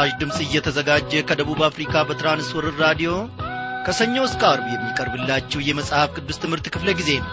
ይህ 0.00 0.04
በምስራች 0.04 0.20
ድምፅ 0.20 0.36
እየተዘጋጀ 0.44 1.12
ከደቡብ 1.28 1.60
አፍሪካ 1.66 2.02
በትራንስወርር 2.08 2.74
ራዲዮ 2.82 3.10
ከሰኞ 3.86 4.14
እስከ 4.26 4.42
አርብ 4.48 4.66
የሚቀርብላችሁ 4.70 5.60
የመጽሐፍ 5.62 6.10
ቅዱስ 6.16 6.38
ትምህርት 6.42 6.66
ክፍለ 6.74 6.88
ጊዜ 6.98 7.10
ነው። 7.18 7.32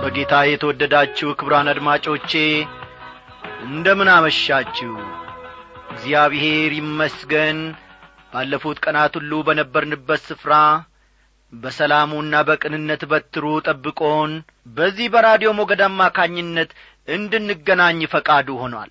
በጌታ 0.00 0.34
የተወደዳችሁ 0.46 1.28
ክብራን 1.38 1.70
አድማጮቼ 1.72 2.32
እንደምን 3.66 4.10
አመሻችሁ? 4.16 4.92
እግዚአብሔር 5.92 6.72
ይመስገን። 6.80 7.60
ባለፉት 8.32 8.80
ቀናት 8.84 9.14
ሁሉ 9.20 9.44
በነበርንበት 9.48 10.22
ስፍራ 10.26 10.54
በሰላሙና 11.56 12.34
በቅንነት 12.48 13.02
በትሩ 13.10 13.44
ጠብቆን 13.66 14.32
በዚህ 14.76 15.06
በራዲዮ 15.14 15.50
ሞገድ 15.58 15.82
አማካኝነት 15.86 16.70
እንድንገናኝ 17.08 18.00
ፈቃዱ 18.14 18.48
ሆኗል። 18.62 18.90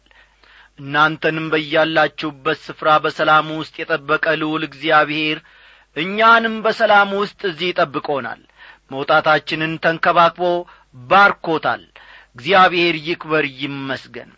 እናንተንም 0.79 1.45
በያላችሁበት 1.53 2.59
ስፍራ 2.65 2.89
በሰላሙ 3.03 3.49
ውስጥ 3.59 3.75
የጠበቀ 3.81 4.25
ልዑል 4.41 4.63
እግዚአብሔር 4.69 5.37
እኛንም 5.97 6.55
በሰላሙ 6.65 7.11
ውስጥ 7.23 7.41
እዚህ 7.49 7.69
ጠብቆናል። 7.79 8.41
መውጣታችንን 8.91 9.73
ተንከባክቦ 9.83 10.41
ባርኮታል። 11.03 11.83
እግዚአብሔር 12.35 12.95
ይክበር 13.07 13.45
ይመስገን። 13.61 14.31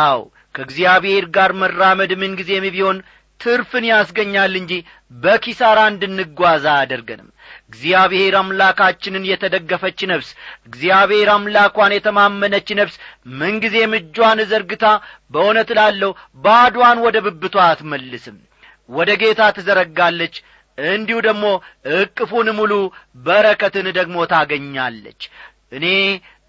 አው 0.00 0.20
ከእግዚአብሔር 0.54 1.24
ጋር 1.36 1.50
መራመድ 1.60 2.12
ምን 2.20 2.32
ጊዜም 2.38 2.66
ቢሆን 2.74 2.98
ትርፍን 3.40 3.84
ያስገኛል 3.90 4.54
እንጂ 4.60 4.72
በኪሳራ 5.14 5.78
እንድንጓዛ 5.92 6.64
አያደርገንም 6.74 7.28
እግዚአብሔር 7.70 8.34
አምላካችንን 8.38 9.24
የተደገፈች 9.28 10.00
ነፍስ 10.10 10.28
እግዚአብሔር 10.68 11.28
አምላኳን 11.34 11.92
የተማመነች 11.96 12.68
ነፍስ 12.78 12.96
ምንጊዜም 13.40 13.92
እጇን 13.98 14.40
ዘርግታ 14.50 14.84
በእውነት 15.32 15.70
ላለው 15.78 16.12
ባዷን 16.44 17.00
ወደ 17.06 17.16
ብብቷ 17.26 17.56
አትመልስም። 17.66 18.38
ወደ 18.88 19.10
ጌታ 19.20 19.42
ትዘረጋለች 19.56 20.34
እንዲሁ 20.78 21.18
ደግሞ 21.26 21.44
እቅፉን 21.96 22.48
ሙሉ 22.58 22.72
በረከትን 23.24 23.86
ደግሞ 23.98 24.16
ታገኛለች። 24.32 25.22
እኔ 25.72 25.86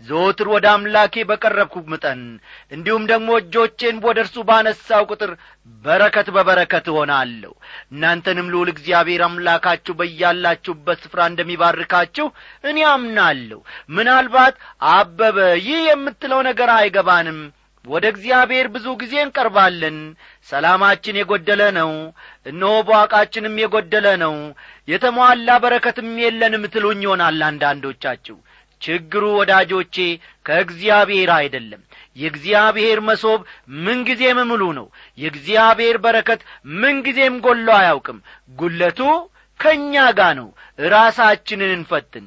ዘወትር 0.02 0.48
ወደ 0.54 0.66
አምላኬ 0.72 1.24
በቀረብኩ 1.30 1.76
መጠን 1.92 2.22
እንዲሁም 2.72 3.04
ደግሞ 3.12 3.30
እጆቼን 3.40 3.98
ወደ 4.06 4.18
እርሱ 4.24 4.36
ባነሳው 4.48 5.04
ቁጥር 5.10 5.32
በረከት 5.84 6.28
በበረከት 6.36 6.86
እሆናለሁ። 6.92 7.52
እናንተንም 7.92 8.52
ልዑል 8.54 8.70
እግዚአብሔር 8.74 9.24
አምላካችሁ 9.28 9.96
በያላችሁበት 10.00 11.00
ስፍራ 11.04 11.22
እንደሚባርካችሁ 11.32 12.28
እኔ 12.64 12.78
አምናለሁ። 12.92 13.60
ምናልባት 13.96 14.56
አበበ 14.92 15.38
ይህ 15.66 15.82
የምትለው 15.90 16.42
ነገር 16.50 16.72
አይገባንም። 16.78 17.40
ወደ 17.86 18.06
እግዚአብሔር 18.14 18.66
ብዙ 18.74 18.88
ጊዜ 19.00 19.14
እንቀርባለን። 19.22 19.96
ሰላማችን 20.50 21.18
የጐደለ 21.20 21.62
ነው። 21.78 21.92
እነሆ 22.46 22.74
በዋቃችንም 22.88 23.56
የጐደለ 23.62 24.08
ነው። 24.24 24.36
የተሟላ 24.88 25.50
በረከትም 25.64 26.10
የለንም 26.24 26.64
ትሉኝ 26.74 27.02
ይሆናል 27.06 27.40
አንዳንዶቻችሁ 27.48 28.38
ችግሩ 28.82 29.24
ወዳጆቼ 29.38 29.96
ከእግዚአብሔር 30.46 31.30
አይደለም። 31.38 31.82
የእግዚአብሔር 32.18 33.00
መሶብ 33.08 33.42
ምንጊዜም 33.82 34.40
ሙሉ 34.50 34.64
ነው። 34.78 34.88
የእግዚአብሔር 35.18 35.98
በረከት 36.04 36.42
ምንጊዜም 36.82 37.36
ጐሎ 37.46 37.68
አያውቅም። 37.78 38.20
ጉለቱ 38.58 39.00
ከእኛ 39.60 39.96
ጋር 40.20 40.34
ነው። 40.40 40.50
ራሳችንን 40.92 41.72
እንፈትን። 41.78 42.26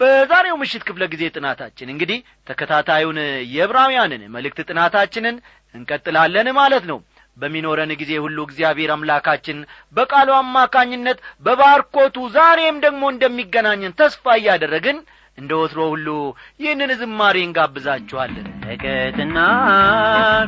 በዛሬው 0.00 0.56
ምሽት 0.60 0.82
ክፍለ 0.88 1.04
ጊዜ 1.12 1.22
ጥናታችን 1.34 1.88
እንግዲህ 1.92 2.18
ተከታታዩን 2.48 3.16
የዕብራውያንን 3.54 4.22
መልእክት 4.34 4.58
ጥናታችንን 4.68 5.36
እንቀጥላለን 5.74 6.48
ማለት 6.58 6.84
ነው። 6.90 6.98
በሚኖረን 7.36 7.90
ጊዜ 8.00 8.12
ሁሉ 8.22 8.38
እግዚአብሔር 8.46 8.90
አምላካችን 8.94 9.58
በቃሉ 9.96 10.28
አማካኝነት 10.38 11.18
በባርኮቱ 11.46 12.16
ዛሬም 12.36 12.76
ደግሞ 12.84 13.02
እንደሚገናኘን 13.12 13.96
ተስፋ 14.00 14.34
እያደረግን 14.40 14.96
እንደ 15.38 15.52
ወትሮ 15.60 15.80
ሁሉ 15.92 16.08
ይህንን 16.62 16.90
ዝማሬ 17.00 17.36
እንጋብዛችኋለን 17.46 18.46
በረከትና 18.62 19.36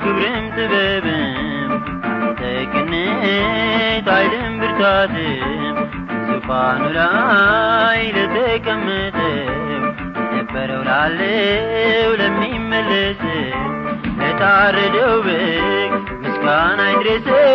ክብርም 0.03 0.47
ጥበብም 0.57 1.73
ተቅነት 2.41 3.25
ኃይልም 4.09 4.55
ብርታትም 4.61 5.77
ዙፋኑ 6.29 6.83
ላይ 6.97 8.01
ለተቀመጠው 8.17 9.37
ነበረው 10.35 10.83
ላለው 10.89 12.11
ለሚመለሰው 12.21 13.39
ለታረደው 14.21 15.15
በግ 15.27 15.93
ምስጋና 16.25 16.81
ይድረሰው 16.93 17.47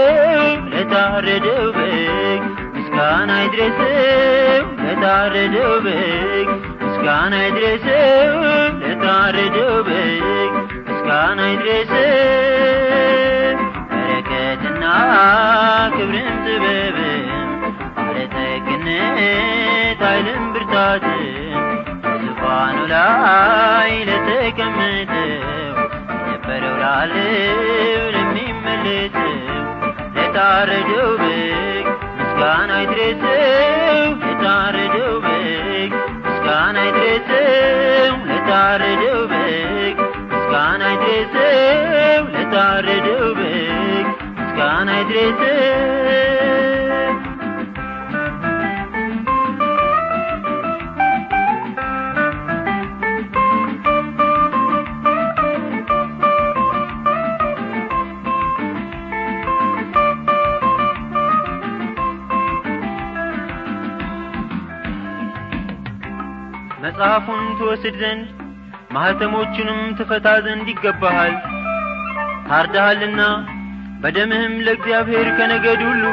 ለታረደው 0.74 1.66
በግ 1.78 2.44
ምስጋና 2.76 3.32
ይድረሰው 3.44 4.64
ለታረደው 4.84 5.74
በግ 5.86 6.50
ምስጋና 7.06 7.36
ይድረሰው 7.46 8.38
ለታረደው 8.82 9.74
በግ 9.88 10.24
ምስጋና 10.88 11.40
ይድረሰው 11.52 12.08
በረከትና 13.92 14.84
ክብርም 15.96 16.40
ጥበብም 16.46 17.28
ባለጠግነት 17.98 19.20
ኃይልም 20.02 20.44
ብርታትም 20.56 21.22
በዙፋኑ 22.06 22.78
ላይ 22.94 23.92
ለተቀመጠው 24.10 25.30
የነበረው 26.22 26.76
ላለው 26.84 27.62
ለሚመለሰው 28.16 29.32
ለታረደው 30.18 31.12
በግ 31.22 31.88
ምስጋና 32.20 32.72
ይድረሰው 32.84 34.15
ይድረሰው 37.08 38.16
ለታረደው 38.30 39.20
በግ 39.32 39.98
ምስጋና 40.32 40.84
ይድረሰው 40.94 42.24
ለታረደው 42.36 43.26
በግ 43.40 44.08
ምስጋና 44.40 44.90
ይድረሰው 45.02 46.85
መጽሐፉን 66.98 67.46
ትወስድ 67.58 67.96
ዘንድ 68.02 68.28
ማኅተሞቹንም 68.96 69.80
ትፈታ 69.98 70.28
ዘንድ 70.46 70.68
ይገባሃል። 70.72 71.34
ታርደሃልና 72.48 73.22
በደምህም 74.04 74.54
ለእግዚአብሔር 74.66 75.28
ከነገድ 75.38 75.82
ሁሉ 75.88 76.04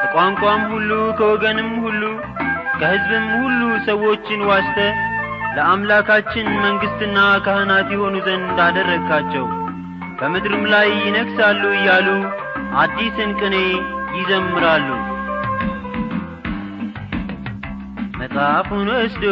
ከቋንቋም 0.00 0.62
ሁሉ 0.72 0.90
ከወገንም 1.18 1.70
ሁሉ 1.84 2.02
ከሕዝብም 2.74 3.26
ሁሉ 3.38 3.60
ሰዎችን 3.86 4.42
ዋስተ 4.50 4.78
ለአምላካችን 5.56 6.50
መንግሥትና 6.64 7.16
ካህናት 7.46 7.88
የሆኑ 7.94 8.14
ዘንድ 8.28 8.60
አደረግካቸው። 8.66 9.46
በምድርም 10.18 10.66
ላይ 10.74 10.90
ይነግሣሉ 11.00 11.62
እያሉ 11.78 12.08
አዲስን 12.80 13.32
ቅኔ 13.40 13.56
ይዘምራሉ። 14.18 14.88
መጽሐፉን 18.18 18.88
ወስዶ 18.92 19.24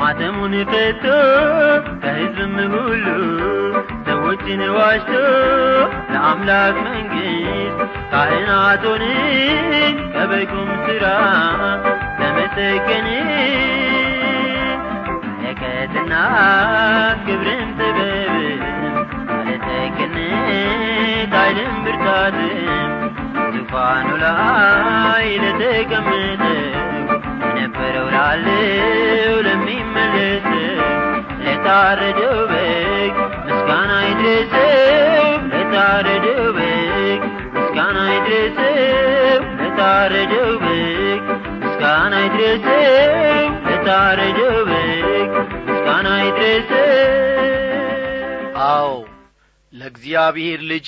ማተሙን 0.00 0.54
ፈቶ 0.70 1.04
ከሕዝብም 2.02 2.54
ሁሉ 2.74 3.06
ሰዎችን 4.08 4.60
ዋሽቶ 4.76 5.12
ለአምላክ 6.12 6.76
መንግሥት 6.86 7.78
ካህናት 8.12 8.84
ሆንን 8.88 9.80
ከበቁም 10.14 10.70
ሥራ 10.86 11.04
ተመሰገን 12.20 13.08
በረከትና 15.50 16.14
ክብርን 17.24 17.68
ጥበብም 17.78 18.54
ባለጠግነት 19.28 20.48
ኃይልም 21.34 21.74
ብርታትም 21.84 22.58
ዙፋኑ 23.54 24.08
ላይ 24.24 25.26
ለተቀመጠው 25.42 26.77
የነበረው 27.68 28.06
ላለው 28.14 29.34
ለሚመለሰው 29.46 30.78
ለታረደው 31.44 32.38
በግ 32.50 33.16
ምስጋና 33.46 33.92
ይድረሰው። 34.08 35.24
ለታረደው 35.52 36.44
በግ 36.58 37.22
ምስጋና 37.56 37.98
ይድረሰው። 38.14 39.40
ለታረደው 39.60 40.50
በግ 40.64 41.24
ምስጋና 41.62 42.14
ይድረሰው። 42.24 43.46
ለታረጀው 43.68 44.56
በግ 44.70 45.32
ምስጋና 45.68 46.08
ይድረስ 46.24 46.70
አዎ 48.68 48.90
ለእግዚአብሔር 49.72 50.60
ልጅ 50.70 50.86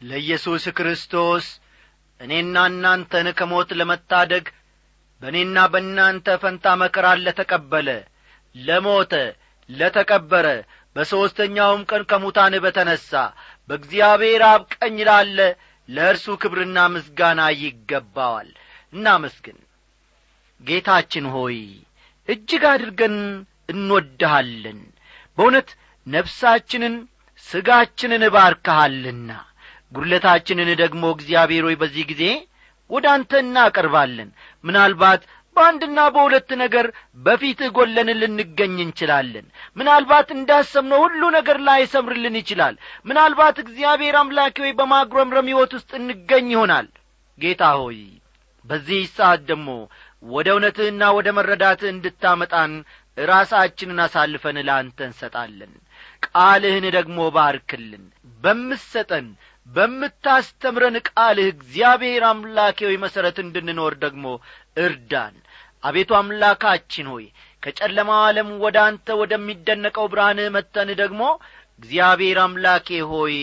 ለኢየሱስ 0.00 0.64
ክርስቶስ 0.78 1.46
እኔና 2.20 2.56
እናንተን 2.70 3.26
ከሞት 3.38 3.70
ለመታደግ 3.78 4.46
በእኔና 5.22 5.56
በእናንተ 5.72 6.36
ፈንታ 6.42 6.66
መከራን 6.82 7.22
ለተቀበለ 7.24 7.88
ለሞተ 8.54 9.12
ለተቀበረ 9.68 10.46
በሦስተኛውም 10.96 11.82
ቀን 11.90 12.02
ከሙታን 12.10 12.54
በተነሣ 12.64 13.10
በእግዚአብሔር 13.68 14.42
አብ 14.48 14.62
ቀኝ 14.76 14.96
ላለ 15.08 15.38
ለእርሱ 15.88 16.26
ክብርና 16.42 16.78
ምስጋና 16.94 17.40
ይገባዋል። 17.60 18.48
እናመስግን። 18.92 19.58
ጌታችን 20.60 21.26
ሆይ 21.34 21.58
እጅግ 22.28 22.64
አድርገን 22.72 23.16
እንወድሃለን። 23.72 24.80
በእውነት 25.38 25.68
ነፍሳችንን 26.06 26.94
ሥጋችንን 27.46 28.22
እባርከሃልና 28.28 29.30
ጒድለታችንን 29.94 30.70
ደግሞ 30.82 31.04
እግዚአብሔር 31.14 31.64
ሆይ 31.68 31.76
በዚህ 31.80 32.04
ጊዜ 32.10 32.24
ወደ 32.90 33.06
አንተ 33.14 33.32
እናቀርባለን። 33.44 34.30
ምናልባት 34.64 35.22
በአንድና 35.56 36.00
በሁለት 36.14 36.50
ነገር 36.60 36.86
በፊትህ 37.24 37.70
ጐለን 37.76 38.08
ልንገኝ 38.20 38.76
እንችላለን። 38.84 39.46
ምናልባት 39.76 40.28
እንዳሰብነው 40.36 41.00
ሁሉ 41.04 41.22
ነገር 41.36 41.58
ላይሰምርልን 41.66 42.36
ይችላል። 42.40 42.74
ምናልባት 43.06 43.56
እግዚአብሔር 43.64 44.16
አምላኬ 44.20 44.56
ሆይ 44.64 44.72
በማጉረምረም 44.78 45.50
ሕይወት 45.50 45.72
ውስጥ 45.78 45.90
እንገኝ 46.00 46.48
ይሆናል። 46.54 46.88
ጌታ 47.38 47.64
ሆይ 47.80 48.00
በዚህ 48.66 49.02
ሰዓት 49.16 49.42
ደግሞ 49.50 49.68
ወደ 50.22 50.48
እውነትህና 50.54 51.02
ወደ 51.18 51.28
መረዳትህ 51.36 51.90
እንድታመጣን 51.92 52.72
ራሳችንን 53.26 54.00
አሳልፈን 54.04 54.58
ለአንተ 54.66 54.98
እንሰጣለን። 55.06 55.72
ቃልህን 56.26 56.86
ደግሞ 56.96 57.18
ባርክልን። 57.36 58.04
በምሰጠን 58.42 59.26
በምታስተምረን 59.70 60.96
ቃልህ 61.08 61.48
እግዚአብሔር 61.52 62.22
አምላኬ 62.28 62.78
ሆይ 62.88 62.96
መሠረት 63.02 63.36
እንድንኖር 63.42 63.94
ደግሞ 64.04 64.24
እርዳን። 64.84 65.34
አቤቱ 65.84 66.10
አምላካችን 66.18 67.06
ሆይ 67.12 67.26
ከጨለማው 67.62 68.20
ዓለም 68.24 68.48
ወደ 68.64 68.76
አንተ 68.86 69.16
ወደሚደነቀው 69.20 70.06
ብርሃንህ 70.12 70.48
መጥተን 70.56 70.90
ደግሞ 71.00 71.22
እግዚአብሔር 71.80 72.38
አምላኬ 72.42 72.88
ሆይ 73.10 73.36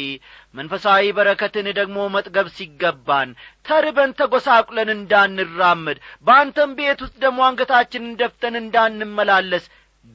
መንፈሳዊ 0.56 1.06
በረከትን 1.18 1.68
ደግሞ 1.80 1.98
መጥገብ 2.16 2.48
ሲገባን 2.58 3.30
ተርበን 3.66 4.12
ተጐሳቁለን 4.20 4.90
እንዳንራመድ 4.96 5.98
በአንተም 6.26 6.76
ቤት 6.80 7.00
ውስጥ 7.06 7.16
ደግሞ 7.24 7.40
አንገታችንን 7.48 8.18
ደፍተን 8.22 8.58
እንዳንመላለስ 8.62 9.66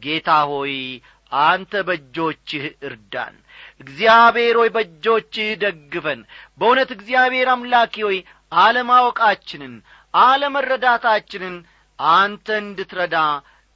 ጌታ 0.03 0.31
ሆይ 0.53 0.77
አንተ 1.33 1.83
በእጆችህ 1.89 2.65
እርዳን 2.89 3.35
እግዚአብሔር 3.83 4.57
ሆይ 4.61 4.71
በእጆችህ 4.75 5.49
ደግፈን 5.63 6.21
በእውነት 6.59 6.91
እግዚአብሔር 6.97 7.49
አምላኬ 7.55 7.95
ሆይ 8.07 8.19
አለማወቃችንን 8.63 9.75
አለመረዳታችንን 10.15 11.55
አንተ 11.99 12.47
እንድትረዳ 12.63 13.17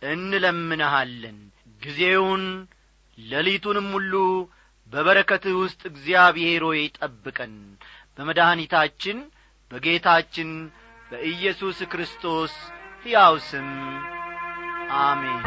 እንለምንሃለን። 0.02 1.38
ጊዜውን 1.82 2.44
ሌሊቱንም 3.18 3.88
ሁሉ 3.96 4.14
በበረከትህ 4.92 5.54
ውስጥ 5.62 5.80
እግዚአብሔር 5.90 6.62
ሆይ 6.68 6.82
ጠብቀን። 6.98 7.54
በመድኃኒታችን 8.18 9.18
በጌታችን 9.70 10.50
በኢየሱስ 11.10 11.78
ክርስቶስ 11.92 12.54
ሕያው 13.04 13.34
ስም 13.48 13.68
አሜን 15.00 15.42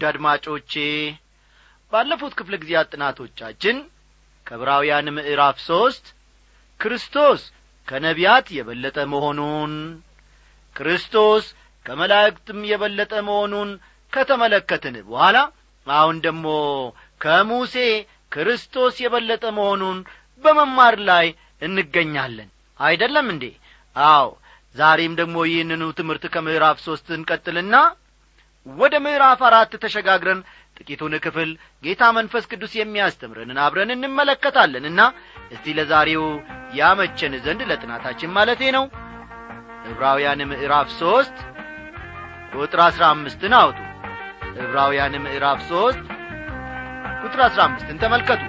ውድ 0.00 0.06
አድማጮቼ 0.08 0.72
ባለፉት 1.92 2.32
ክፍለ 2.38 2.54
ጊዜያት 2.62 2.86
ጥናቶቻችን 2.92 3.76
ከዕብራውያን 4.46 5.08
ምዕራፍ 5.16 5.56
ሦስት 5.66 6.04
ክርስቶስ 6.80 7.40
ከነቢያት 7.88 8.46
የበለጠ 8.56 8.98
መሆኑን 9.12 9.72
ክርስቶስ 10.76 11.44
ከመላእክትም 11.86 12.60
የበለጠ 12.70 13.12
መሆኑን 13.28 13.70
ከተመለከትን 14.12 14.96
በኋላ 15.08 15.36
አሁን 15.86 16.16
ደግሞ 16.26 16.46
ከሙሴ 17.20 17.76
ክርስቶስ 18.32 18.96
የበለጠ 19.04 19.44
መሆኑን 19.58 19.98
በመማር 20.44 20.98
ላይ 21.10 21.26
እንገኛለን። 21.62 22.50
አይደለም 22.80 23.26
እንዴ? 23.34 23.44
አዎ። 23.96 24.28
ዛሬም 24.76 25.16
ደግሞ 25.20 25.36
ይህንኑ 25.48 25.84
ትምህርት 25.98 26.26
ከምዕራፍ 26.34 26.78
ሦስት 26.86 27.08
እንቀጥልና 27.16 27.74
ወደ 28.66 28.94
ምዕራፍ 29.04 29.40
አራት 29.48 29.72
ተሸጋግረን 29.82 30.40
ጥቂቱን 30.76 31.14
ክፍል 31.24 31.50
ጌታ 31.84 32.02
መንፈስ 32.16 32.44
ቅዱስ 32.52 32.72
የሚያስተምረንን 32.76 33.58
አብረን 33.64 33.90
እንመለከታለንና 33.94 35.00
እስቲ 35.54 35.74
ለዛሬው 35.78 36.24
ያመቸን 36.78 37.34
ዘንድ 37.44 37.62
ለጥናታችን 37.70 38.34
ማለቴ 38.36 38.62
ነው። 38.76 38.84
ዕብራውያን 39.90 40.40
ምዕራፍ 40.50 40.88
ሦስት 41.00 41.36
ቁጥር 42.54 42.80
አሥራ 42.86 43.04
አምስትን 43.14 43.54
አውጡ። 43.60 43.78
ዕብራውያን 44.60 45.14
ምዕራፍ 45.24 45.60
ሦስት 45.70 46.04
ቁጥር 47.22 47.40
አሥራ 47.46 47.60
አምስትን 47.68 48.00
ተመልከቱ 48.02 48.42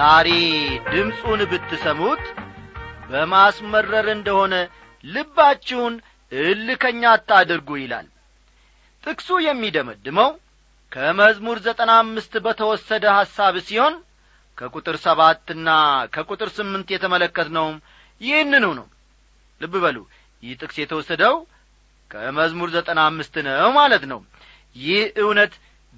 ዛሬ 0.00 0.28
ድምፁን 0.86 1.40
ብትሰሙት 1.50 2.22
በማስመረር 3.08 4.06
እንደሆነ 4.12 4.54
ልባችሁን 5.04 5.94
እልከኛ 6.32 7.02
አታድርጉ 7.10 7.68
ይላል። 7.80 8.06
ጥቅሱ 9.04 9.28
የሚደመድመው 9.46 10.30
ከመዝሙር 10.92 11.58
ዘጠና 11.66 11.90
አምስት 12.02 12.32
በተወሰደ 12.46 13.04
ሐሳብ 13.18 13.56
ሲሆን 13.66 13.96
ከቁጥር 14.58 14.96
ሰባትና 15.04 15.68
ከቁጥር 16.14 16.50
ስምንት 16.56 16.88
የተመለከትነውም 16.94 17.76
ይህንኑ 18.20 18.66
ነው። 18.78 18.86
ልብ 19.60 19.76
በሉ 19.84 19.98
ይህ 20.42 20.54
ጥቅስ 20.60 20.78
የተወሰደው 20.82 21.36
ከመዝሙር 22.10 22.70
ዘጠና 22.76 23.00
አምስት 23.10 23.36
ነው 23.48 23.70
ማለት 23.78 24.06
ነው። 24.12 24.22
ይህ 24.76 25.04
እውነት 25.24 25.52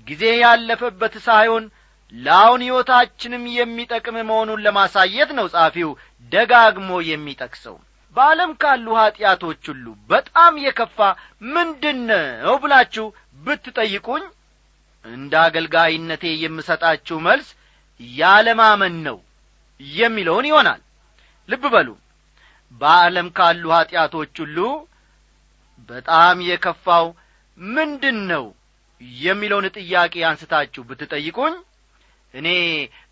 ጊዜ 0.06 0.24
ያለፈበት 0.42 1.16
ሳይሆን 1.26 1.64
ለአሁን 2.12 2.60
ሕይወታችንም 2.64 3.44
የሚጠቅም 3.54 4.16
መሆኑን 4.22 4.62
ለማሳየት 4.64 5.30
ነው 5.38 5.46
ጻፊው 5.54 5.90
ደጋግሞ 6.32 6.90
የሚጠቅሰው። 7.08 7.76
በዓለም 8.16 8.50
ካሉ 8.62 8.86
ኀጢአቶች 8.98 9.62
ሁሉ 9.70 9.84
በጣም 10.10 10.54
የከፋ 10.64 10.98
ምንድን 11.54 12.00
ብላችሁ 12.62 13.06
ብትጠይቁኝ 13.44 14.24
እንደ 15.04 15.32
አገልጋይነቴ 15.44 16.24
የምሰጣችሁ 16.42 17.16
መልስ 17.26 17.48
ያለማመን 18.00 18.96
ነው 19.06 19.18
የሚለውን 19.80 20.48
ይሆናል። 20.50 20.80
ልብ 21.48 21.64
በሉ። 21.74 21.88
በዓለም 22.80 23.28
ካሉ 23.38 23.64
ኀጢአቶች 23.76 24.34
ሁሉ 24.42 24.58
በጣም 25.88 26.36
የከፋው 26.48 27.06
ምንድን 27.58 28.18
ነው 28.30 28.44
የሚለውን 29.20 29.66
ጥያቄ 29.76 30.14
አንስታችሁ 30.28 30.82
ብትጠይቁኝ 30.88 31.54
እኔ 32.34 32.48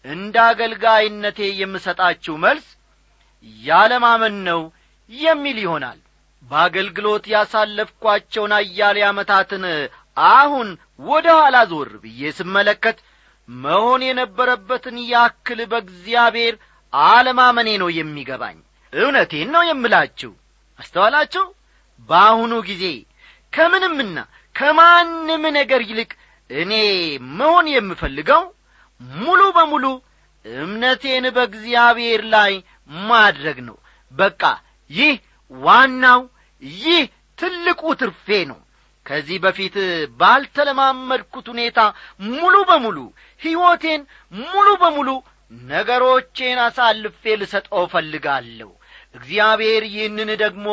እንደ 0.05 0.37
አገልጋይነቴ 0.47 1.39
የምሰጣችሁ 1.61 2.35
መልስ 2.45 2.67
ያለማመን 3.63 4.37
ነው 4.49 4.61
የሚል 5.11 5.59
ይሆናል። 5.63 5.99
በአገልግሎት 6.43 7.25
ያሳለፍኳቸውን 7.33 8.53
አያሌ 8.59 8.99
ዓመታትን 9.09 9.65
አሁን 10.31 10.69
ወደ 11.05 11.27
ኋላ 11.39 11.57
ዞር 11.71 11.91
ብዬ 12.03 12.31
ስመለከት 12.39 12.99
መሆን 13.49 14.01
የነበረበትን 14.07 14.97
ያክል 15.11 15.61
በእግዚአብሔር 15.71 16.55
አለማመኔ 16.93 17.69
ነው 17.83 17.89
የሚገባኝ። 17.99 18.59
እውነቴን 18.93 19.49
ነው 19.55 19.63
የምላችሁ። 19.69 20.33
አስተዋላችሁ? 20.79 21.45
በአሁኑ 22.09 22.53
ጊዜ 22.69 22.85
ከምንምና 23.53 24.19
ከማንም 24.55 25.43
ነገር 25.59 25.81
ይልቅ 25.89 26.11
እኔ 26.51 26.73
መሆን 27.37 27.67
የምፈልገው 27.73 28.43
ሙሉ 29.01 29.41
በሙሉ 29.57 29.85
እምነቴን 30.45 31.25
በእግዚአብሔር 31.37 32.23
ላይ 32.35 32.53
ማድረግ 33.07 33.59
ነው። 33.69 33.77
በቃ 34.13 34.43
ይህ 34.91 35.15
ዋናው 35.51 36.21
ይህ 36.81 37.03
ትልቁ 37.39 37.83
ትርፌ 38.01 38.27
ነው። 38.51 38.59
ከዚህ 39.07 39.39
በፊት 39.45 39.77
ባልተለማመድኩት 40.21 41.47
ሁኔታ 41.53 41.79
ሙሉ 42.31 42.55
በሙሉ 42.69 42.99
ሕይወቴን 43.41 44.01
ሙሉ 44.43 44.69
በሙሉ 44.83 45.09
ነገሮቼን 45.69 46.59
አሳልፌ 46.65 47.23
ልሰጠው 47.41 47.83
እፈልጋለሁ። 47.87 48.71
እግዚአብሔር 49.15 49.83
ይህንን 49.93 50.31
ደግሞ 50.43 50.67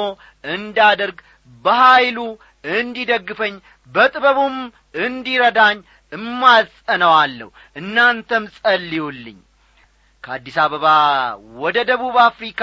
እንዳደርግ 0.54 1.18
በኀይሉ 1.66 2.20
እንዲደግፈኝ 2.74 3.56
በጥበቡም 3.92 4.56
እንዲረዳኝ 5.02 5.78
እማጸነዋለሁ። 6.12 7.50
እናንተም 7.76 8.44
ጸልዩልኝ። 8.58 9.40
ከአዲስ 10.24 10.58
አበባ 10.64 10.86
ወደ 11.64 11.78
ደቡብ 11.90 12.16
አፍሪካ 12.26 12.62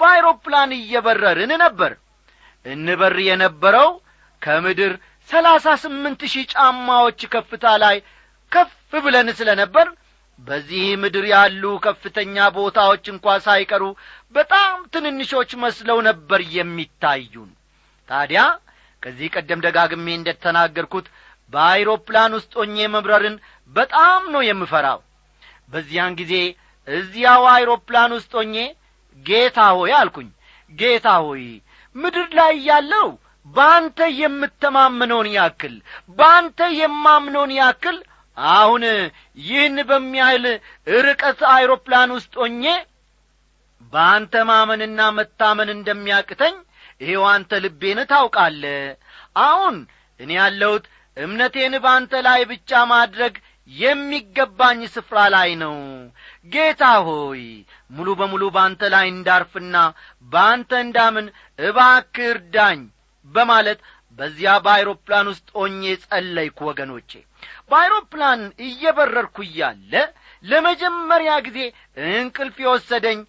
በአይሮፕላን 0.00 0.70
እየበረርን 0.78 1.52
ነበር። 1.64 1.92
እንበር 2.66 3.16
የነበረው 3.28 3.90
ከምድር 4.42 4.92
ሰላሳ 5.30 5.66
ስምንት 5.82 6.22
ሺህ 6.32 6.46
ጫማዎች 6.52 7.20
ከፍታ 7.34 7.66
ላይ 7.82 7.96
ከፍ 8.52 8.72
ብለን 9.04 9.28
ስለ 9.38 9.50
ነበር 9.60 9.86
በዚህ 10.40 10.84
ምድር 11.02 11.24
ያሉ 11.32 11.64
ከፍተኛ 11.84 12.36
ቦታዎች 12.56 13.04
እንኳ 13.12 13.34
ሳይቀሩ 13.46 13.82
በጣም 14.34 14.76
ትንንሾች 14.94 15.50
መስለው 15.64 15.98
ነበር 16.08 16.40
የሚታዩን። 16.56 17.50
ታዲያ 18.08 18.40
ከዚህ 19.02 19.28
ቀደም 19.34 19.62
ደጋግሜ 19.66 20.06
እንደተናገርኩት 20.16 21.06
በአይሮፕላን 21.54 22.32
ውስጥ 22.38 22.52
ሆኜ 22.60 22.76
መብረርን 22.94 23.36
በጣም 23.72 24.22
ነው 24.34 24.42
የምፈራው። 24.46 25.00
በዚያን 25.72 26.16
ጊዜ 26.20 26.34
እዚያው 26.88 27.44
አይሮፕላን 27.52 28.12
ውስጥ 28.16 28.32
ሆኜ 28.38 28.56
ጌታ 29.26 29.58
ሆይ 29.78 29.92
አልኩኝ። 29.98 30.30
ጌታ 30.72 31.08
ሆይ 31.26 31.44
ምድር 31.96 32.26
ላይ 32.38 32.54
ያለው 32.68 33.08
በአንተ 33.46 33.98
የምተማመነውን 34.20 35.28
ያክል 35.36 35.74
በአንተ 36.18 36.60
የማምነውን 36.78 37.52
ያክል 37.58 37.96
አሁን 38.36 38.84
ይህን 39.40 39.76
በሚያህል 39.90 40.44
ርቀት 41.00 41.40
አይሮፕላን 41.52 42.10
ውስጥ 42.16 42.32
ሆኜ 42.42 42.64
በአንተ 43.92 44.34
ማመንና 44.48 45.00
መታመን 45.18 45.68
እንደሚያቅተኝ 45.74 46.54
ይሄው 47.00 47.24
አንተ 47.32 47.60
ልቤን 47.64 48.00
ታውቃለ 48.12 48.64
አሁን 49.44 49.76
እኔ 50.20 50.30
ያለሁት 50.40 50.84
እምነቴን 51.16 51.74
በአንተ 51.84 52.12
ላይ 52.26 52.40
ብቻ 52.50 52.70
ማድረግ 52.92 53.34
የሚገባኝ 53.70 54.80
ስፍራ 54.94 55.18
ላይ 55.34 55.50
ነው። 55.62 55.76
ጌታ 56.52 56.84
ሆይ 57.06 57.42
ሙሉ 57.90 58.08
በሙሉ 58.18 58.42
በአንተ 58.56 58.82
ላይ 58.94 59.06
እንዳርፍና 59.12 59.76
በአንተ 60.32 60.70
እንዳምን 60.84 61.26
እባክ 61.58 62.16
እርዳኝ 62.28 62.80
በማለት 63.26 63.78
በዚያ 64.18 64.50
በአይሮፕላን 64.64 65.26
ውስጥ 65.32 65.48
ሆኜ 65.58 65.82
ጸለይኩ 66.04 66.58
ወገኖቼ። 66.68 67.10
በአይሮፕላን 67.70 68.42
እየበረርኩ 68.66 69.36
እያለ 69.46 69.92
ለመጀመሪያ 70.44 71.32
ጊዜ 71.46 71.58
እንቅልፍ 72.12 72.56
የወሰደኝ 72.64 73.20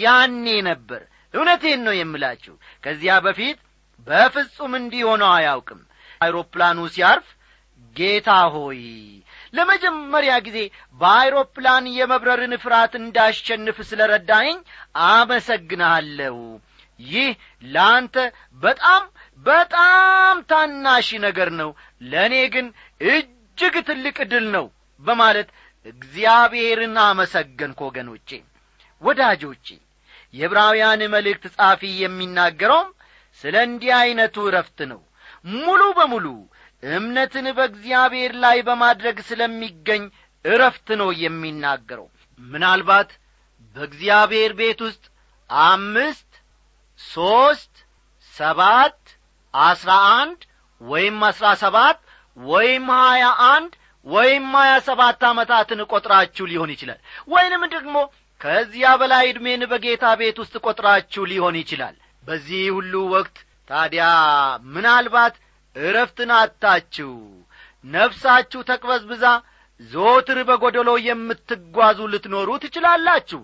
ያኔ 0.00 0.46
ነበር። 0.68 1.02
እውነቴን 1.34 1.80
ነው 1.86 1.94
የምላችሁ 1.96 2.54
ከዚያ 2.84 3.14
በፊት 3.24 3.58
በፍጹም 4.06 4.72
እንዲህ 4.80 5.02
ሆነው 5.08 5.30
አያውቅም 5.36 5.80
አይሮፕላኑ 6.24 6.78
ሲያርፍ 6.94 7.28
ጌታ 7.96 8.28
ሆይ 8.54 8.80
ለመጀመሪያ 9.54 10.34
ጊዜ 10.46 10.58
በአይሮፕላን 11.00 11.84
የመብረርን 11.96 12.54
ፍርሃት 12.62 12.94
እንዳሸንፍ 13.00 13.76
ስለ 13.90 14.00
ረዳኸኝ 14.12 14.56
አመሰግንሃለሁ። 15.10 16.36
ይህ 17.00 17.30
ለአንተ 17.66 18.16
በጣም 18.62 19.02
በጣም 19.46 20.36
ታናሽ 20.50 21.08
ነገር 21.24 21.48
ነው 21.60 21.70
ለእኔ 22.10 22.34
ግን 22.54 22.66
እጅግ 23.10 23.74
ትልቅ 23.88 24.16
ድል 24.32 24.46
ነው 24.56 24.66
በማለት 25.02 25.48
እግዚአብሔርን 25.86 26.96
አመሰገንኩ። 27.04 27.80
ወገኖቼ 27.88 28.28
ወዳጆቼ 29.02 29.66
የዕብራውያን 30.34 31.02
መልእክት 31.14 31.44
ጻፊ 31.56 31.82
የሚናገረውም 32.02 32.88
ስለ 33.40 33.54
እንዲህ 33.68 33.92
ዐይነቱ 33.98 34.36
እረፍት 34.48 34.78
ነው 34.92 35.00
ሙሉ 35.44 35.82
በሙሉ 35.96 36.26
እምነትን 36.82 37.46
በእግዚአብሔር 37.56 38.32
ላይ 38.44 38.58
በማድረግ 38.68 39.16
ስለሚገኝ 39.28 40.02
እረፍት 40.44 40.88
ነው 41.00 41.10
የሚናገረው። 41.22 42.06
ምናልባት 42.40 43.10
በእግዚአብሔር 43.76 44.52
ቤት 44.58 44.80
ውስጥ 44.86 45.04
አምስት 45.50 46.30
ሦስት 47.00 47.74
ሰባት 48.34 49.00
አስራ 49.54 49.90
አንድ 50.18 50.40
ወይም 50.80 51.18
አስራ 51.28 51.46
ሰባት 51.62 51.98
ወይም 52.36 52.86
ሀያ 52.98 53.24
አንድ 53.48 53.72
ወይም 54.06 54.46
ሀያ 54.56 54.72
ሰባት 54.88 55.20
ዓመታትን 55.28 55.80
ቈጥራችሁ 55.90 56.44
ሊሆን 56.50 56.70
ይችላል። 56.74 57.00
ወይንም 57.28 57.62
ደግሞ 57.74 57.96
ከዚያ 58.40 58.88
በላይ 59.00 59.24
ዕድሜን 59.30 59.62
በጌታ 59.70 60.06
ቤት 60.20 60.38
ውስጥ 60.42 60.54
ቈጥራችሁ 60.64 61.22
ሊሆን 61.30 61.56
ይችላል። 61.60 61.94
በዚህ 62.24 62.64
ሁሉ 62.76 62.94
ወቅት 63.14 63.36
ታዲያ 63.70 64.04
ምናልባት 64.74 65.34
እረፍትን 65.76 66.30
አታችሁ 66.38 67.12
ነፍሳችሁ 67.86 68.60
ተቅበዝብዛ 68.68 69.24
ዞትር 69.80 70.38
በጐደሎ 70.48 70.90
የምትጓዙ 71.06 72.00
ልትኖሩ 72.12 72.50
ትችላላችሁ። 72.64 73.40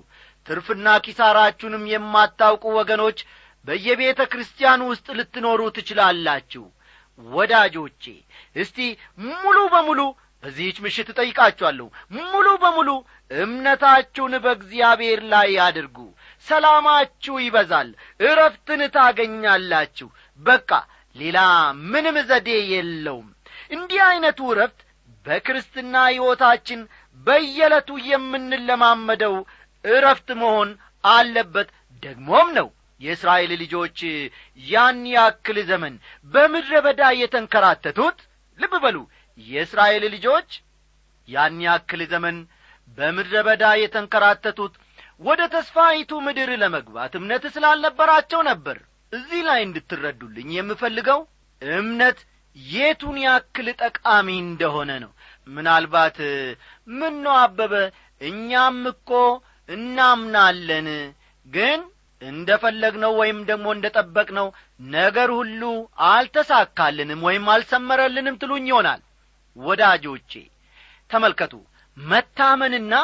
ትርፍና 0.47 0.89
ኪሳራችሁንም 1.05 1.85
የማታውቁ 1.93 2.65
ወገኖች 2.79 3.19
በየቤተ 3.65 4.21
ክርስቲያኑ 4.33 4.81
ውስጥ 4.91 5.07
ልትኖሩ 5.19 5.61
ትችላላችሁ። 5.77 6.65
ወዳጆቼ 7.19 8.05
እስቲ 8.57 8.79
ሙሉ 9.25 9.59
በሙሉ 9.75 10.01
በዚህች 10.43 10.77
ምሽት 10.85 11.09
እጠይቃችኋለሁ። 11.13 11.87
ሙሉ 12.21 12.47
በሙሉ 12.63 12.91
እምነታችሁን 13.31 14.35
በእግዚአብሔር 14.45 15.21
ላይ 15.33 15.51
አድርጉ 15.67 15.99
ሰላማችሁ 16.47 17.35
ይበዛል 17.45 17.89
እረፍትን 18.21 18.81
ታገኛላችሁ። 18.97 20.09
በቃ 20.41 20.71
ሌላ 21.17 21.39
ምንም 21.91 22.17
ዘዴ 22.29 22.51
የለውም። 22.73 23.29
እንዲህ 23.71 24.01
ዐይነቱ 24.07 24.41
እረፍት 24.53 24.81
በክርስትና 25.27 25.95
ሕይወታችን 26.11 26.81
በየዕለቱ 27.27 27.91
የምንለማመደው 28.11 29.35
እረፍት 29.85 30.29
መሆን 30.41 30.71
አለበት። 31.05 31.69
ደግሞም 32.03 32.49
ነው 32.59 32.69
የእስራኤል 33.01 33.53
ልጆች 33.63 33.99
ያን 34.61 34.99
ያክል 35.13 35.59
ዘመን 35.71 35.95
በምድረ 36.35 36.73
በዳ 36.87 37.03
የተንከራተቱት። 37.21 38.19
ልብ 38.59 38.75
በሉ 38.85 38.97
የእስራኤል 39.49 40.05
ልጆች 40.15 40.51
ያን 41.29 41.57
ያክል 41.67 42.01
ዘመን 42.13 42.37
በምድረ 42.99 43.35
በዳ 43.47 43.65
የተንከራተቱት 43.81 44.75
ወደ 45.21 45.41
ተስፋይቱ 45.55 46.11
ምድር 46.27 46.51
ለመግባት 46.63 47.13
እምነት 47.19 47.45
ስላልነበራቸው 47.55 48.41
ነበር 48.49 48.77
እዚህ 49.13 49.41
ላይ 49.49 49.61
እንድትረዱልኝ 49.67 50.51
የምፈልገው። 50.57 51.21
እምነት 51.63 52.19
የቱን 52.57 53.17
ያክል 53.25 53.67
ጠቃሚ 53.81 54.29
እንደሆነ 54.45 54.91
ነው። 55.05 55.11
ምናልባት 55.47 56.19
ምን 56.89 57.15
ነው 57.25 57.35
አበበ 57.43 57.75
እኛም 58.21 58.79
እኮ 58.93 59.11
እናምናለን 59.69 60.89
ግን 61.47 61.81
እንደ 62.23 62.49
ፈለግነው 62.63 63.13
ወይም 63.21 63.39
ደግሞ 63.51 63.67
እንደ 63.75 63.87
ጠበቅነው 63.97 64.49
ነገር 64.93 65.29
ሁሉ 65.39 65.63
አልተሳካልንም 66.11 67.21
ወይም 67.29 67.47
አልሰመረልንም 67.55 68.39
ትሉኝ 68.43 68.67
ይሆናል። 68.71 69.01
ወዳጆቼ 69.57 70.33
ተመልከቱ 71.11 71.55
መታመንና 71.97 72.95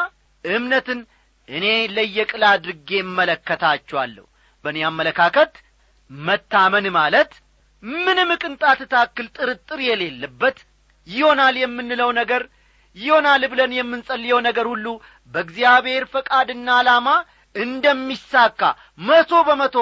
እምነትን 0.45 0.99
እኔ 1.49 1.65
ለየቅል 1.95 2.43
አድርጌ 2.49 2.89
እመለከታችኋለሁ። 3.03 4.25
በእኔ 4.65 4.77
አመለካከት 4.87 5.53
መታመን 6.11 6.85
ማለት 6.97 7.31
ምንም 7.83 8.29
ቅንጣት 8.41 8.79
ታክል 8.93 9.27
ጥርጥር 9.37 9.79
የሌለበት 9.87 10.57
ይሆናል 11.07 11.55
የምንለው 11.61 12.09
ነገር 12.19 12.43
ይሆናል 12.97 13.41
ብለን 13.51 13.71
የምንጸልየው 13.77 14.39
ነገር 14.47 14.65
ሁሉ 14.71 14.85
በእግዚአብሔር 15.33 16.03
ፈቃድና 16.13 16.67
ዓላማ 16.77 17.07
እንደሚሳካ 17.55 18.61
መቶ 18.99 19.31
በመቶ 19.47 19.77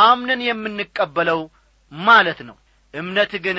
አምነን 0.00 0.40
የምንቀበለው 0.46 1.40
ማለት 1.92 2.40
ነው። 2.48 2.56
እምነት 2.94 3.32
ግን 3.44 3.58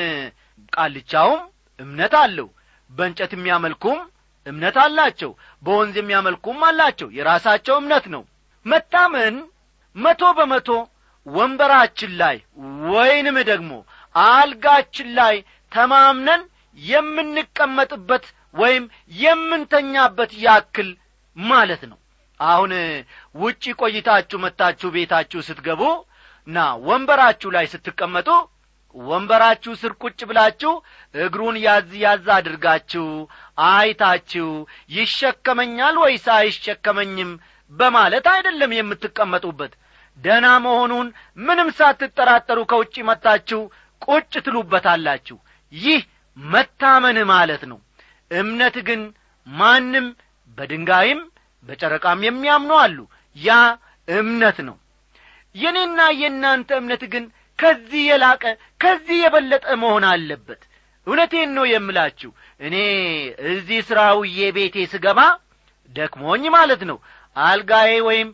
ቃልቻውም 0.73 1.41
እምነት 1.79 2.13
አለው። 2.21 2.47
በእንጨት 2.89 3.31
የሚያመልኩም 3.35 3.99
እምነት 4.47 4.77
አላቸው 4.83 5.31
በወንዝ 5.63 5.95
የሚያመልኩም 5.99 6.59
አላቸው። 6.67 7.09
የራሳቸው 7.17 7.75
እምነት 7.81 8.05
ነው። 8.13 8.23
መታመን 8.65 9.35
መቶ 9.95 10.23
በመቶ 10.37 10.69
ወንበራችን 11.25 12.11
ላይ 12.21 12.37
ወይንም 12.89 13.37
ደግሞ 13.49 13.71
አልጋችን 14.15 15.07
ላይ 15.19 15.35
ተማምነን 15.71 16.43
የምንቀመጥበት 16.77 18.25
ወይም 18.55 18.83
የምንተኛበት 19.21 20.31
ያክል 20.43 20.89
ማለት 21.37 21.81
ነው። 21.91 21.97
አሁን 22.39 22.71
ውጪ 23.35 23.63
ቆይታችሁ 23.79 24.37
መታችሁ 24.43 24.89
ቤታችሁ 24.95 25.39
ስትገቡ 25.47 25.81
ና 26.47 26.57
ወንበራችሁ 26.87 27.49
ላይ 27.55 27.65
ስትቀመጡ 27.71 28.29
ወንበራችሁ 28.95 29.73
ስር 29.81 29.91
ቁጭ 30.01 30.19
ብላችሁ 30.29 30.71
እግሩን 31.15 31.55
ያዝ 31.63 31.89
ያዝ 32.03 32.25
አድርጋችሁ 32.35 33.05
አይታችሁ 33.69 34.47
ይሸከመኛል 34.97 35.95
ወይስ 36.03 36.25
አይሸከመኝም 36.37 37.31
በማለት 37.71 38.27
አይደለም 38.33 38.71
የምትቀመጡበት። 38.75 39.73
ደህና 40.17 40.47
መሆኑን 40.65 41.07
ምንም 41.39 41.69
ሳትጠራጠሩ 41.77 42.59
ከውጭ 42.71 42.95
መጥታችሁ 43.09 43.61
ቁጭ 44.01 44.33
ትሉበታላችሁ። 44.45 45.37
ይህ 45.73 46.01
መታመን 46.37 47.17
ማለት 47.31 47.63
ነው። 47.71 47.79
እምነት 48.31 48.77
ግን 48.87 49.01
ማንም 49.47 50.07
በድንጋይም 50.57 51.21
በጨረቃም 51.63 52.21
የሚያምኑ 52.25 52.71
አሉ። 52.83 52.97
ያ 53.35 53.51
እምነት 54.07 54.57
ነው። 54.67 54.75
የኔና 55.55 55.99
የእናንተ 56.19 56.69
እምነት 56.81 57.03
ግን 57.13 57.25
ከዚህ 57.59 58.03
የላቀ 58.09 58.43
ከዚህ 58.81 59.17
የበለጠ 59.21 59.67
መሆን 59.81 60.05
አለበት። 60.09 60.61
እውነቴን 61.07 61.49
ነው 61.57 61.65
የምላችሁ። 61.69 62.29
እኔ 62.59 62.75
እዚህ 63.51 63.79
ሥራውዬ 63.87 64.39
ቤቴ 64.57 64.77
ስገባ 64.93 65.19
ደክሞኝ 65.95 66.43
ማለት 66.55 66.81
ነው። 66.89 66.97
አልጋዬ 67.35 67.91
ወይም 68.07 68.29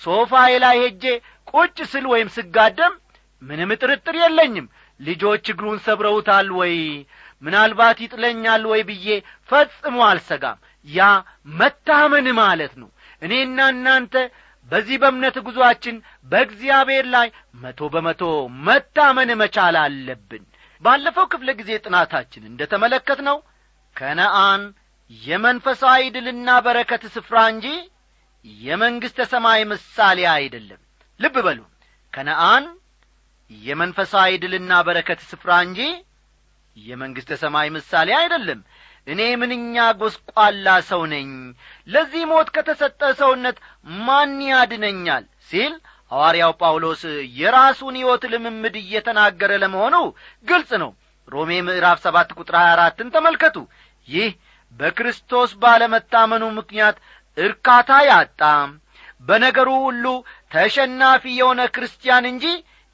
ሶፋዬ 0.00 0.52
ላይ 0.64 0.76
ሄጄ 0.82 1.04
ቁጭ 1.52 1.76
ስል 1.92 2.04
ወይም 2.12 2.28
ስጋደም 2.34 2.94
ምንም 3.42 3.70
ጥርጥር 3.80 4.16
የለኝም። 4.20 4.66
ልጆች 5.00 5.44
እግሩን 5.52 5.78
ሰብረውታል 5.86 6.48
ወይ? 6.58 6.74
ምናልባት 7.42 7.98
ይጥለኛል 8.04 8.62
ወይ 8.70 8.80
ብዬ 8.88 9.06
ፈጽሞ 9.50 9.96
አልሰጋም። 10.08 10.58
ያ 10.88 11.00
መታመን 11.58 12.26
ማለት 12.40 12.72
ነው። 12.80 12.88
እኔና 13.22 13.58
እናንተ 13.74 14.14
በዚህ 14.68 14.96
በእምነት 15.02 15.36
ጉዞአችን 15.46 15.96
በእግዚአብሔር 16.30 17.06
ላይ 17.14 17.28
መቶ 17.62 17.80
በመቶ 17.94 18.22
መታመን 18.66 19.30
መቻል 19.42 19.76
አለብን። 19.82 20.44
ባለፈው 20.82 21.26
ክፍለ 21.32 21.48
ጊዜ 21.60 21.70
ጥናታችን 21.84 22.42
እንደ 22.50 22.60
ተመለከት 22.72 23.20
ነው 23.28 23.38
ከነአን 23.96 24.62
የመንፈሳዊ 25.10 26.02
ድልና 26.16 26.48
በረከት 26.66 27.04
ስፍራ 27.14 27.36
እንጂ 27.52 27.66
የመንግሥተ 28.62 29.20
ሰማይ 29.32 29.62
ምሳሌ 29.70 30.18
አይደለም። 30.34 30.80
ልብ 31.20 31.36
በሉ። 31.46 31.60
ከነአን 32.12 32.64
የመንፈሳዊ 33.50 34.30
ድልና 34.42 34.72
በረከት 34.86 35.20
ስፍራ 35.30 35.52
እንጂ 35.66 35.80
የመንግሥተ 36.76 37.32
ሰማይ 37.42 37.68
ምሳሌ 37.76 38.08
አይደለም 38.18 38.60
እኔ 39.08 39.20
ምንኛ 39.40 39.74
ጐስቋላ 40.00 40.66
ሰው 40.88 41.02
ነኝ! 41.12 41.28
ለዚህ 41.88 42.22
ሞት 42.30 42.48
ከተሰጠ 42.54 43.00
ሰውነት 43.20 43.56
ማን 44.00 44.34
ያድነኛል? 44.48 45.24
ሲል 45.50 45.74
ሐዋርያው 46.12 46.52
ጳውሎስ 46.60 47.02
የራሱን 47.38 47.94
ሕይወት 47.98 48.22
ልምምድ 48.32 48.74
እየተናገረ 48.82 49.50
ለመሆኑ 49.62 49.96
ግልጽ 50.46 50.70
ነው። 50.82 50.90
ሮሜ 51.28 51.50
ምዕራፍ 51.66 51.98
ሰባት 52.04 52.28
ቁጥር 52.38 52.54
ሀያ 52.58 52.70
አራትን 52.74 53.08
ተመልከቱ። 53.14 53.56
ይህ 54.08 54.30
በክርስቶስ 54.80 55.50
ባለመታመኑ 55.62 56.44
ምክንያት 56.58 56.96
እርካታ 57.36 57.90
ያጣ 58.08 58.40
በነገሩ 59.22 59.68
ሁሉ 59.84 60.04
ተሸናፊ 60.52 61.24
የሆነ 61.38 61.60
ክርስቲያን 61.74 62.24
እንጂ 62.30 62.44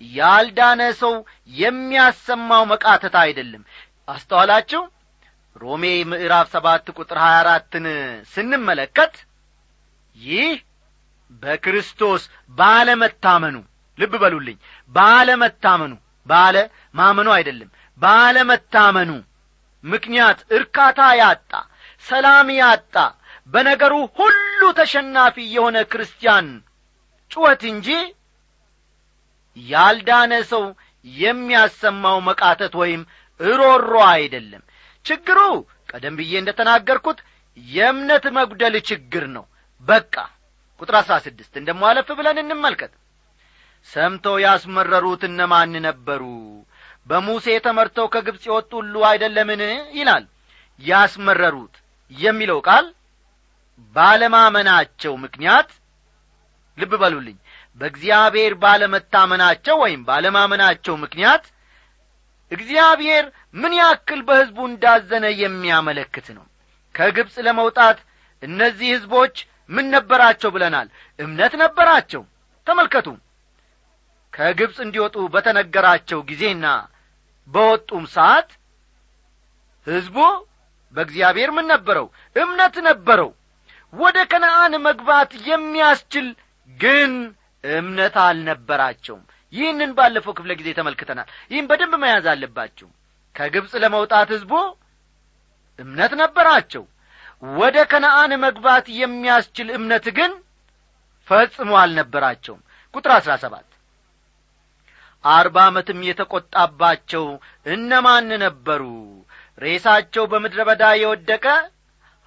ያልዳነ 0.02 0.82
ሰው 1.00 1.14
የሚያሰማው 1.58 2.62
መቃተት 2.72 3.14
አይደለም። 3.22 3.62
አስተዋላችሁ 4.08 4.82
ሮሜ 5.56 5.82
ምዕራፍ 6.10 6.46
ሰባት 6.54 6.86
ቁጥር 6.96 7.18
ሀያ 7.22 7.36
አራትን 7.40 7.86
ስንመለከት 8.32 9.14
ይህ 10.16 10.52
በክርስቶስ 11.42 12.22
ባለመታመኑ 12.58 13.56
ልብ 13.98 14.14
በሉልኝ 14.22 14.56
ባለመታመኑ 14.94 15.92
ባለ 16.26 16.56
ማመኑ 16.94 17.28
አይደለም 17.36 17.70
ባለመታመኑ 18.00 19.10
ምክንያት 19.84 20.38
እርካታ 20.58 21.00
ያጣ 21.20 21.50
ሰላም 22.04 22.48
ያጣ 22.58 22.94
በነገሩ 23.52 23.94
ሁሉ 24.18 24.60
ተሸናፊ 24.78 25.36
የሆነ 25.54 25.78
ክርስቲያን 25.92 26.46
ጩኸት 27.30 27.62
እንጂ 27.72 27.88
ያልዳነ 29.56 30.32
ሰው 30.52 30.64
የሚያሰማው 31.06 32.18
መቃተት 32.28 32.74
ወይም 32.82 33.02
እሮሮ 33.40 33.92
አይደለም 34.12 34.62
ችግሩ 35.04 35.38
ቀደም 35.88 36.14
ብዬ 36.18 36.32
እንደ 36.40 36.50
ተናገርኩት 36.58 37.18
የእምነት 37.58 38.24
መጉደል 38.36 38.74
ችግር 38.88 39.24
ነው። 39.34 39.44
በቃ 39.84 40.14
ቁጥር 40.80 40.94
አሥራ 41.00 41.14
ስድስት 41.26 41.52
እንደሞ 41.60 41.82
አለፍ 41.90 42.08
ብለን 42.18 42.38
እንመልከት። 42.42 42.92
ሰምተው 43.88 44.36
ያስመረሩት 44.44 45.22
እነማን 45.28 45.72
ነበሩ? 45.86 46.22
በሙሴ 47.08 47.46
ተመርተው 47.64 48.06
ከግብፅ 48.14 48.42
የወጡ 48.48 48.70
ሁሉ 48.80 48.94
አይደለምን? 49.08 49.62
ይላል። 49.98 50.24
ያስመረሩት 50.80 51.74
የሚለው 52.12 52.58
ቃል 52.68 52.86
ባለማመናቸው 53.96 55.12
ምክንያት 55.24 55.68
ልብ 56.78 56.92
በሉልኝ። 57.02 57.36
በእግዚአብሔር 57.80 58.52
ባለመታመናቸው 58.62 59.76
ወይም 59.82 60.00
ባለማመናቸው 60.08 60.94
ምክንያት 61.04 61.44
እግዚአብሔር 62.52 63.24
ምን 63.54 63.72
ያክል 63.78 64.20
በሕዝቡ 64.28 64.58
እንዳዘነ 64.70 65.24
የሚያመለክት 65.40 66.26
ነው። 66.36 66.44
ከግብፅ 66.94 67.34
ለመውጣት 67.46 67.98
እነዚህ 68.42 68.88
ሕዝቦች 68.94 69.34
ምን 69.70 69.86
ነበራቸው 69.94 70.50
ብለናል? 70.54 70.88
እምነት 71.18 71.52
ነበራቸው። 71.62 72.22
ተመልከቱ። 72.66 73.06
ከግብፅ 74.32 74.76
እንዲወጡ 74.84 75.16
በተነገራቸው 75.34 76.20
ጊዜና 76.30 76.66
በወጡም 77.48 78.04
ሰዓት 78.14 78.50
ሕዝቡ 79.86 80.16
በእግዚአብሔር 80.94 81.50
ምን 81.56 81.66
ነበረው? 81.72 82.06
እምነት 82.36 82.76
ነበረው። 82.88 83.30
ወደ 83.92 84.18
ከነአን 84.30 84.74
መግባት 84.86 85.30
የሚያስችል 85.48 86.26
ግን 86.70 87.12
እምነት 87.64 88.16
አልነበራቸውም። 88.24 89.22
ይህንን 89.52 89.90
ባለፈው 89.98 90.32
ክፍለ 90.38 90.52
ጊዜ 90.60 90.68
ተመልክተናል። 90.78 91.28
ይህም 91.50 91.68
በደንብ 91.70 91.94
መያዝ 92.02 92.26
አለባችሁ 92.32 92.88
ከግብፅ 93.36 93.72
ለመውጣት 93.82 94.28
ሕዝቡ 94.34 94.52
እምነት 95.78 96.12
ነበራቸው። 96.20 96.84
ወደ 97.56 97.76
ከነአን 97.90 98.32
መግባት 98.44 98.86
የሚያስችል 98.98 99.68
እምነት 99.76 100.06
ግን 100.18 100.32
ፈጽሞ 101.28 101.70
አልነበራቸውም። 101.80 102.60
ቁጥር 102.94 103.12
አሥራ 103.16 103.32
ሰባት 103.42 103.68
አርባ 105.24 105.56
ዓመትም 105.68 106.00
የተቈጣባቸው 106.06 107.24
እነማን 107.66 108.28
ነበሩ? 108.42 108.82
ሬሳቸው 109.58 110.24
በምድረ 110.32 110.60
በዳ 110.68 110.84
የወደቀ 111.00 111.46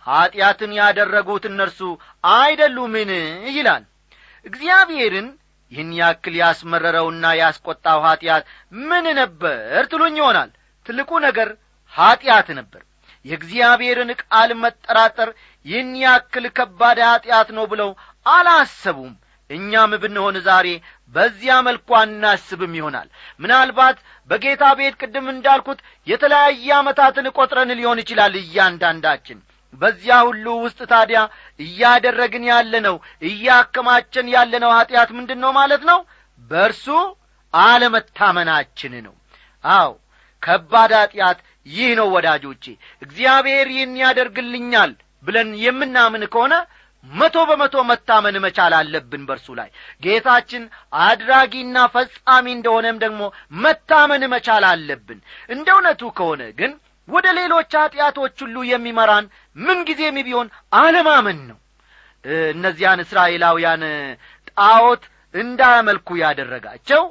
ኀጢአትን 0.05 0.71
ያደረጉት 0.79 1.43
እነርሱ 1.49 1.79
አይደሉምን? 2.33 3.11
ይላል። 3.51 3.83
እግዚአብሔርን 4.45 5.27
ይህን 5.71 5.89
ያክል 5.99 6.35
ያስመረረውና 6.41 7.25
ያስቈጣው 7.39 7.99
ኀጢአት 8.05 8.43
ምን 8.81 9.05
ነበር 9.19 9.81
ትሉኝ 9.91 10.15
ይሆናል 10.21 10.51
ትልቁ 10.87 11.11
ነገር 11.25 11.49
ኀጢአት 11.93 12.49
ነበር። 12.59 12.81
የእግዚአብሔርን 13.25 14.11
ቃል 14.21 14.49
መጠራጠር 14.61 15.29
ይህን 15.65 15.89
ያክል 16.03 16.45
ከባድ 16.57 16.99
ኀጢአት 17.07 17.49
ነው 17.57 17.65
ብለው 17.71 17.89
አላሰቡም። 18.25 19.13
እኛም 19.49 19.91
ብንሆን 20.01 20.37
ዛሬ 20.45 20.67
በዚያ 21.15 21.53
መልኩ 21.67 21.89
አናስብም 21.99 22.73
ይሆናል። 22.77 23.07
ምናልባት 23.39 23.97
በጌታ 24.29 24.63
ቤት 24.79 24.95
ቅድም 25.01 25.27
እንዳልኩት 25.33 25.79
የተለያየ 26.07 26.67
ዓመታትን 26.79 27.27
ቈጥረን 27.37 27.71
ሊሆን 27.79 28.01
ይችላል 28.03 28.33
እያንዳንዳችን። 28.41 29.39
በዚያ 29.81 30.17
ሁሉ 30.27 30.45
ውስጥ 30.63 30.79
ታዲያ 30.91 31.19
እያደረግን 31.59 32.43
ያለነው 32.51 32.95
እያከማቸን 33.29 34.27
ያለነው 34.35 34.71
ኀጢአት 34.77 35.09
ምንድን 35.17 35.39
ነው 35.43 35.51
ማለት 35.59 35.83
ነው? 35.89 35.99
በእርሱ 36.51 36.85
አለመታመናችን 37.53 38.93
ነው። 39.07 39.15
አው 39.63 39.91
ከባድ 40.43 40.91
ኀጢአት 40.97 41.39
ይህ 41.67 41.89
ነው 41.99 42.07
ወዳጆቼ። 42.15 42.65
እግዚአብሔር 43.01 43.67
ይህን 43.73 43.93
ያደርግልኛል 44.01 44.91
ብለን 45.23 45.49
የምናምን 45.63 46.23
ከሆነ 46.33 46.53
መቶ 47.05 47.37
በመቶ 47.49 47.75
መታመን 47.89 48.35
መቻል 48.45 48.73
አለብን 48.77 49.23
በርሱ 49.27 49.47
ላይ። 49.59 49.69
ጌታችን 50.03 50.63
አድራጊና 51.03 51.77
ፈጻሚ 51.93 52.45
እንደሆነም 52.55 52.97
ደግሞ 53.03 53.21
መታመን 53.61 54.23
መቻል 54.33 54.63
አለብን። 54.71 55.19
እንደ 55.53 55.67
እውነቱ 55.75 56.01
ከሆነ 56.17 56.43
ግን 56.59 56.71
ወደ 57.07 57.27
ሌሎች 57.37 57.71
ኀጢአቶች 57.79 58.35
ሁሉ 58.43 58.57
የሚመራን 58.69 59.25
ምንጊዜም 59.57 60.17
ቢሆን 60.27 60.47
አለማመን 60.77 61.39
ነው። 61.49 61.57
እነዚያን 62.49 63.03
እስራኤላውያን 63.03 63.83
ጣዖት 64.51 65.03
እንዳያመልኩ 65.33 66.09
ያደረጋቸው 66.21 67.03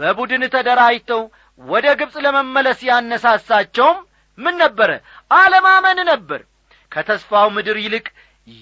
በቡድን 0.00 0.42
ተደራጅተው 0.54 1.22
ወደ 1.60 1.86
ግብፅ 2.00 2.14
ለመመለስ 2.24 2.78
ያነሳሳቸውም 2.88 3.98
ምን 4.38 4.54
ነበረ 4.62 4.90
አለማመን 5.34 5.98
ነበር። 6.10 6.40
ከተስፋው 6.92 7.48
ምድር 7.56 7.76
ይልቅ 7.84 8.06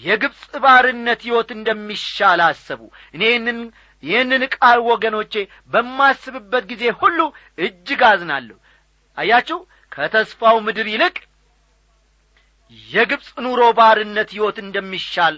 የግብፅ 0.02 0.42
ባርነት 0.64 1.20
ሕይወት 1.26 1.50
እንደሚሻል 1.56 2.40
አሰቡ። 2.46 2.80
እኔንን 3.16 3.58
ይህንን 4.02 4.42
ቃል 4.54 4.78
ወገኖቼ 4.90 5.34
በማስብበት 5.72 6.64
ጊዜ 6.70 6.84
ሁሉ 7.00 7.18
እጅግ 7.58 8.00
አዝናለሁ። 8.10 8.56
አያችሁ 9.18 9.58
ከተስፋው 9.92 10.56
ምድር 10.66 10.86
ይልቅ 10.92 11.16
የግብፅ 12.90 13.28
ኑሮ 13.44 13.62
ባርነት 13.78 14.28
ሕይወት 14.34 14.58
እንደሚሻል 14.64 15.34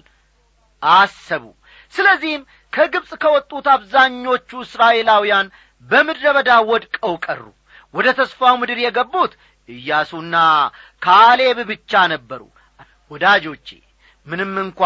አሰቡ። 0.82 1.44
ስለዚህም 1.94 2.42
ከግብፅ 2.72 3.10
ከወጡት 3.22 3.66
አብዛኞቹ 3.74 4.50
እስራኤላውያን 4.64 5.48
በምድረ 5.90 6.26
በዳ 6.36 6.50
ወድቀው 6.68 7.14
ቀሩ። 7.24 7.42
ወደ 7.94 8.06
ተስፋው 8.18 8.54
ምድር 8.60 8.78
የገቡት 8.82 9.32
ኢያሱና 9.68 10.36
ካሌብ 11.02 11.58
ብቻ 11.70 11.92
ነበሩ። 12.12 12.42
ወዳጆቼ 13.10 13.68
ምንም 14.26 14.52
እንኳ 14.62 14.80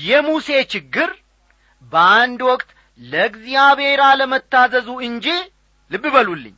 የሙሴ 0.00 0.48
ችግር 0.72 1.10
በአንድ 1.92 2.40
ወቅት 2.48 2.68
ለእግዚአብሔር 3.00 4.00
አለመታዘዙ 4.08 4.88
እንጂ 5.08 5.26
ልብ 5.90 6.04
በሉልኝ። 6.14 6.56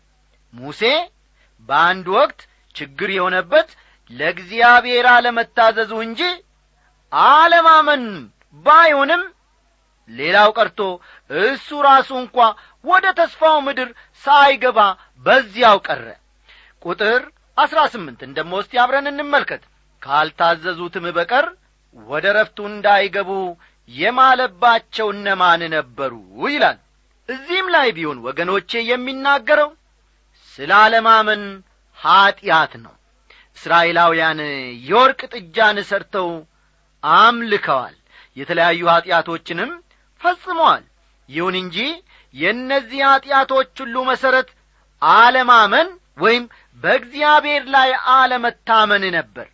ሙሴ 0.55 0.83
በአንድ 1.69 2.07
ወቅት 2.17 2.41
ችግር 2.75 3.09
የሆነበት 3.15 3.69
ለእግዚአብሔር 4.11 5.07
አለመታዘዙ 5.15 5.93
እንጂ 6.07 6.21
አለማመን 7.13 8.05
ባይሆንም 8.67 9.23
ሌላው 10.09 10.51
ቀርቶ 10.57 10.81
እሱ 11.31 11.69
ራሱ 11.87 12.11
እንኳ 12.23 12.37
ወደ 12.85 13.07
ተስፋው 13.19 13.57
ምድር 13.67 13.89
ሳይገባ 14.25 14.79
በዚያው 15.27 15.79
ቀረ። 15.87 16.05
ቁጥር 16.83 17.23
አሥራ 17.59 17.81
ስምንትን 17.93 18.31
ደሞ 18.37 18.53
እስቲ 18.63 18.75
አብረን 18.83 19.09
እንመልከት። 19.13 19.63
ካልታዘዙትም 20.03 21.07
በቀር 21.17 21.47
ወደ 21.97 22.27
ረፍቱ 22.37 22.59
እንዳይገቡ 22.71 23.31
የማለባቸው 23.91 25.07
እነማን 25.15 25.63
ነበሩ 25.75 26.13
ይላል። 26.49 26.79
እዚህም 27.29 27.67
ላይ 27.75 27.89
ቢሆን 27.97 28.19
ወገኖቼ 28.27 28.71
የሚናገረው 28.91 29.71
ስለ 30.53 30.71
አለማመን 30.83 31.43
ኀጢአት 31.99 32.73
ነው። 32.85 32.95
እስራኤላውያን 33.57 34.41
የወርቅ 34.89 35.21
ጥጃን 35.35 35.79
ሰርተው 35.89 36.29
አምልከዋል። 37.03 37.97
የተለያዩ 38.37 38.83
ኀጢአቶችንም 38.93 39.71
ፈጽመዋል 40.21 40.85
ይሁን 41.29 41.55
እንጂ 41.61 41.77
የእነዚህ 42.35 43.01
ኀጢአቶች 43.09 43.73
ሁሉ 43.83 43.97
መሠረት 44.09 44.49
አለማመን 45.03 45.89
ወይም 46.19 46.45
በእግዚአብሔር 46.83 47.63
ላይ 47.75 47.91
አለመታመን 48.15 49.05
ነበር። 49.17 49.47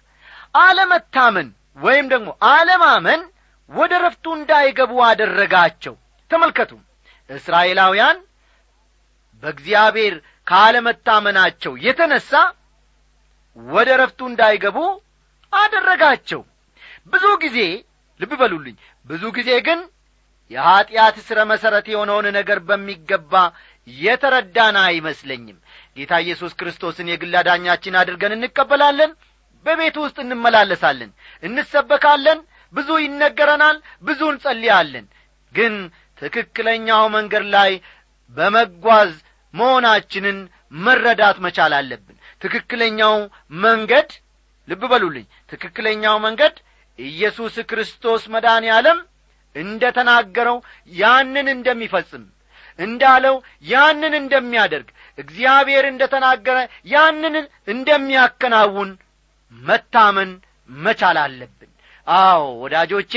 አለመታመን 0.61 1.49
ወይም 1.79 2.07
ደግሞ 2.13 2.31
አለማመን 2.51 3.23
ወደ 3.71 3.93
ረፍቱ 4.05 4.25
እንዳይገቡ 4.39 4.93
አደረጋቸው። 5.09 5.95
ተመልከቱ 6.31 6.73
እስራኤላውያን 7.31 8.19
በእግዚአብሔር 9.43 10.15
ካለመታመናቸው 10.47 11.73
የተነሣ 11.85 12.31
ወደ 13.59 13.91
ረፍቱ 14.01 14.21
እንዳይገቡ 14.31 14.79
አደረጋቸው። 15.53 16.41
ብዙ 17.13 17.25
ጊዜ 17.43 17.59
ልብ 18.21 18.33
በሉልኝ 18.41 18.77
ብዙ 19.11 19.23
ጊዜ 19.37 19.51
ግን 19.67 19.81
የኀጢአት 20.51 21.17
ሥረ 21.27 21.39
መሠረት 21.51 21.87
የሆነውን 21.91 22.27
ነገር 22.37 22.59
በሚገባ 22.69 23.35
የተረዳን 23.89 24.77
አይመስለኝም። 24.85 25.59
ጌታ 25.97 26.13
ኢየሱስ 26.25 26.53
ክርስቶስን 26.61 27.11
የግል 27.13 27.35
አዳኛችን 27.41 27.99
አድርገን 28.01 28.35
እንቀበላለን 28.37 29.13
በቤቱ 29.67 29.97
ውስጥ 30.05 30.19
እንመላለሳለን 30.25 31.11
እንሰበካለን 31.43 32.39
ብዙ 32.75 32.89
ይነገረናል 33.03 33.77
ብዙ 34.03 34.21
እንጸልያለን። 34.33 35.07
ግን 35.55 35.75
ትክክለኛው 36.19 37.05
መንገድ 37.17 37.45
ላይ 37.55 37.73
በመጓዝ 38.37 39.13
መሆናችንን 39.55 40.39
መረዳት 40.85 41.37
መቻል 41.45 41.73
አለብን። 41.79 42.17
ትክክለኛው 42.43 43.17
መንገድ 43.65 44.09
ልብ 44.69 44.83
በሉልኝ 44.93 45.27
ትክክለኛው 45.53 46.17
መንገድ 46.25 46.55
ኢየሱስ 46.99 47.55
ክርስቶስ 47.71 48.23
መድኃኔ 48.35 48.67
ዓለም 48.77 48.99
እንደ 49.57 49.83
ተናገረው 49.97 50.59
ያንን 50.95 51.49
እንደሚፈጽም 51.55 52.25
እንዳለው 52.79 53.37
ያንን 53.67 54.15
እንደሚያደርግ 54.21 54.89
እግዚአብሔር 55.19 55.85
እንደ 55.91 56.03
ተናገረ 56.15 56.59
ያንን 56.93 57.35
እንደሚያከናውን 57.75 58.91
መታመን 59.53 60.31
መቻል 60.79 61.19
አለብን። 61.25 61.71
አዎ 62.07 62.43
ወዳጆቼ 62.63 63.13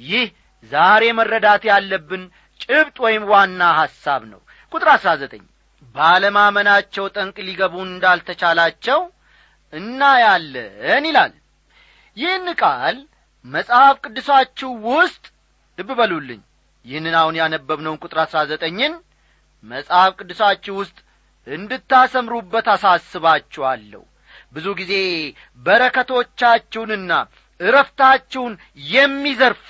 ይህ 0.00 0.26
ዛሬ 0.70 1.04
መረዳት 1.18 1.62
ያለብን 1.70 2.22
ጭብጥ 2.60 2.96
ወይም 3.04 3.24
ዋና 3.32 3.62
ሐሳብ 3.80 4.22
ነው። 4.32 4.40
ቁጥር 4.72 4.88
አሥራ 4.94 5.10
ዘጠኝ 5.22 5.42
ባለማመናቸው 5.94 7.04
ጠንቅ 7.16 7.36
ሊገቡ 7.48 7.74
እንዳልተቻላቸው 7.86 9.00
እናያለን 9.72 11.04
ይላል። 11.08 11.32
ይህን 12.16 12.46
ቃል 12.60 12.96
መጽሐፍ 13.44 13.96
ቅዱሳችሁ 14.04 14.70
ውስጥ 14.88 15.24
ልብ 15.82 15.90
በሉልኝ። 15.98 16.40
ይህንን 16.86 17.14
አሁን 17.20 17.34
ያነበብነውን 17.40 18.00
ቁጥር 18.02 18.18
አሥራ 18.22 18.38
ዘጠኝን 18.50 18.94
መጽሐፍ 19.64 20.12
ቅዱሳችሁ 20.18 20.74
ውስጥ 20.80 20.96
እንድታሰምሩበት 21.46 22.66
አሳስባችኋለሁ። 22.72 24.02
ብዙ 24.54 24.66
ጊዜ 24.80 24.92
በረከቶቻችሁንና 25.66 27.12
እረፍታችሁን 27.60 28.54
የሚዘርፍ 28.90 29.64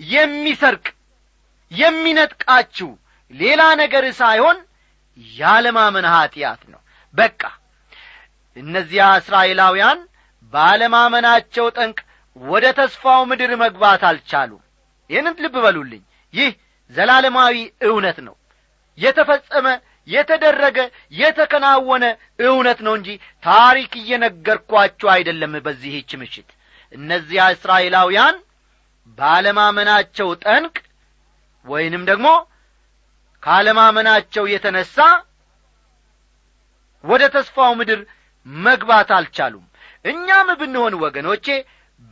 የሚሰርቅ 0.00 0.86
የሚነጥቃችሁ 1.72 2.90
ሌላ 3.32 3.62
ነገር 3.82 4.04
ሳይሆን 4.20 4.58
ያለማመን 5.34 6.06
ኀጢአት 6.14 6.62
ነው። 6.72 6.80
በቃ 7.14 7.40
እነዚያ 8.56 9.04
እስራኤላውያን 9.20 10.00
ባለማመናቸው 10.52 11.66
ጠንቅ 11.78 11.98
ወደ 12.36 12.66
ተስፋው 12.78 13.22
ምድር 13.30 13.52
መግባት 13.62 14.02
አልቻሉ 14.10 14.50
ይህንን 15.12 15.34
ልብ 15.44 15.56
በሉልኝ። 15.64 16.02
ይህ 16.34 16.50
ዘላለማዊ 16.94 17.56
እውነት 17.88 18.18
ነው። 18.26 18.34
የተፈጸመ 18.98 19.66
የተደረገ 20.08 20.78
የተከናወነ 21.14 22.04
እውነት 22.46 22.78
ነው 22.86 22.94
እንጂ 22.98 23.08
ታሪክ 23.42 23.92
እየነገርኳችሁ 24.00 25.08
አይደለም 25.14 25.52
በዚህች 25.66 26.10
ምሽት። 26.20 26.48
እነዚያ 26.92 27.42
እስራኤላውያን 27.54 28.36
ባለማመናቸው 29.18 30.28
ጠንቅ 30.44 30.74
ወይንም 31.66 32.02
ደግሞ 32.10 32.28
ካለማመናቸው 33.42 34.44
የተነሣ 34.52 34.96
ወደ 37.04 37.22
ተስፋው 37.34 37.72
ምድር 37.78 38.00
መግባት 38.46 39.10
አልቻሉም። 39.16 39.64
እኛም 40.04 40.48
ብንሆን 40.60 40.94
ወገኖቼ 41.02 41.46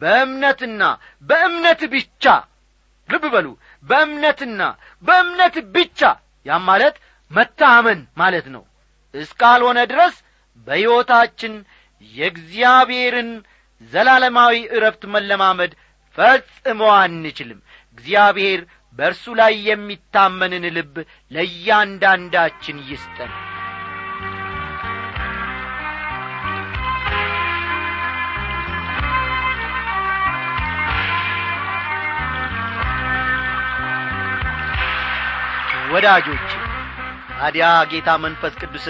በእምነትና 0.01 0.83
በእምነት 1.29 1.81
ብቻ 1.95 2.25
ልብ 3.11 3.25
በሉ። 3.35 3.47
በእምነትና 3.85 4.61
በእምነት 5.05 5.57
ብቻ 5.75 6.01
ያም 6.47 6.65
ማለት 6.71 6.97
መታመን 7.31 8.01
ማለት 8.17 8.47
ነው። 8.55 8.63
እስካልሆነ 9.15 9.79
ድረስ 9.91 10.17
በሕይወታችን 10.67 11.53
የእግዚአብሔርን 12.15 13.31
ዘላለማዊ 13.93 14.57
ዕረፍት 14.77 15.03
መለማመድ 15.15 15.73
ፈጽሞ 16.19 16.81
አንችልም። 16.97 17.61
እግዚአብሔር 17.99 18.61
በእርሱ 18.99 19.25
ላይ 19.41 19.53
የሚታመንን 19.69 20.65
ልብ 20.77 20.95
ለእያንዳንዳችን 21.33 22.79
ይስጠን 22.91 23.33
ወዳጆች 35.91 36.49
ታዲያ 37.33 37.67
ጌታ 37.91 38.11
መንፈስ 38.25 38.55
ቅዱስ 38.61 38.87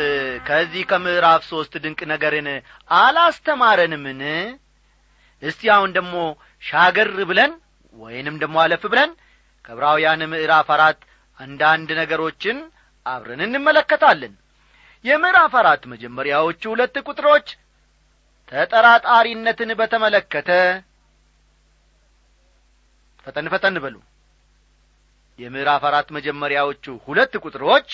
ከዚህ 0.47 0.83
ከምዕራፍ 0.91 1.43
ሦስት 1.51 1.73
ድንቅ 1.85 2.01
ነገርን 2.13 2.49
አላስተማረንምን? 2.99 4.23
እስቲ 5.43 5.71
አሁን 5.75 5.91
ደግሞ 5.99 6.15
ሻገር 6.63 7.11
ብለን 7.31 7.53
ወይንም 7.97 8.37
ደግሞ 8.43 8.57
አለፍ 8.65 8.83
ብለን 8.93 9.11
ከዕብራውያን 9.65 10.23
ምዕራፍ 10.33 10.69
አራት 10.77 11.01
አንዳንድ 11.41 11.91
ነገሮችን 12.01 12.59
አብረን 13.07 13.43
እንመለከታለን። 13.47 14.35
የምዕራፍ 15.05 15.55
አራት 15.61 15.83
መጀመሪያዎቹ 15.93 16.63
ሁለት 16.73 16.97
ቁጥሮች 17.09 17.49
ተጠራጣሪነትን 18.53 19.73
በተመለከተ 19.81 20.51
ፈጠን 23.27 23.49
ፈጠን 23.53 23.77
በሉ 23.85 23.97
የምዕራፍ 25.40 25.83
አራት 25.88 26.09
መጀመሪያዎቹ 26.16 26.85
ሁለት 27.05 27.35
ቁጥሮች 27.42 27.90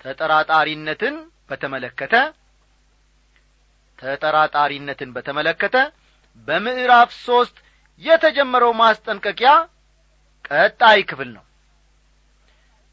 ተጠራጣሪነትን 0.00 1.16
በተመለከተ 1.50 2.14
ተጠራጣሪነትን 3.98 5.10
በተመለከተ 5.16 5.76
በምዕራፍ 6.48 7.10
ሦስት 7.26 7.56
የተጀመረው 8.02 8.72
ማስጠንቀቂያ 8.80 9.50
ቀጣይ 10.50 11.00
ክፍል 11.10 11.30
ነው። 11.36 11.44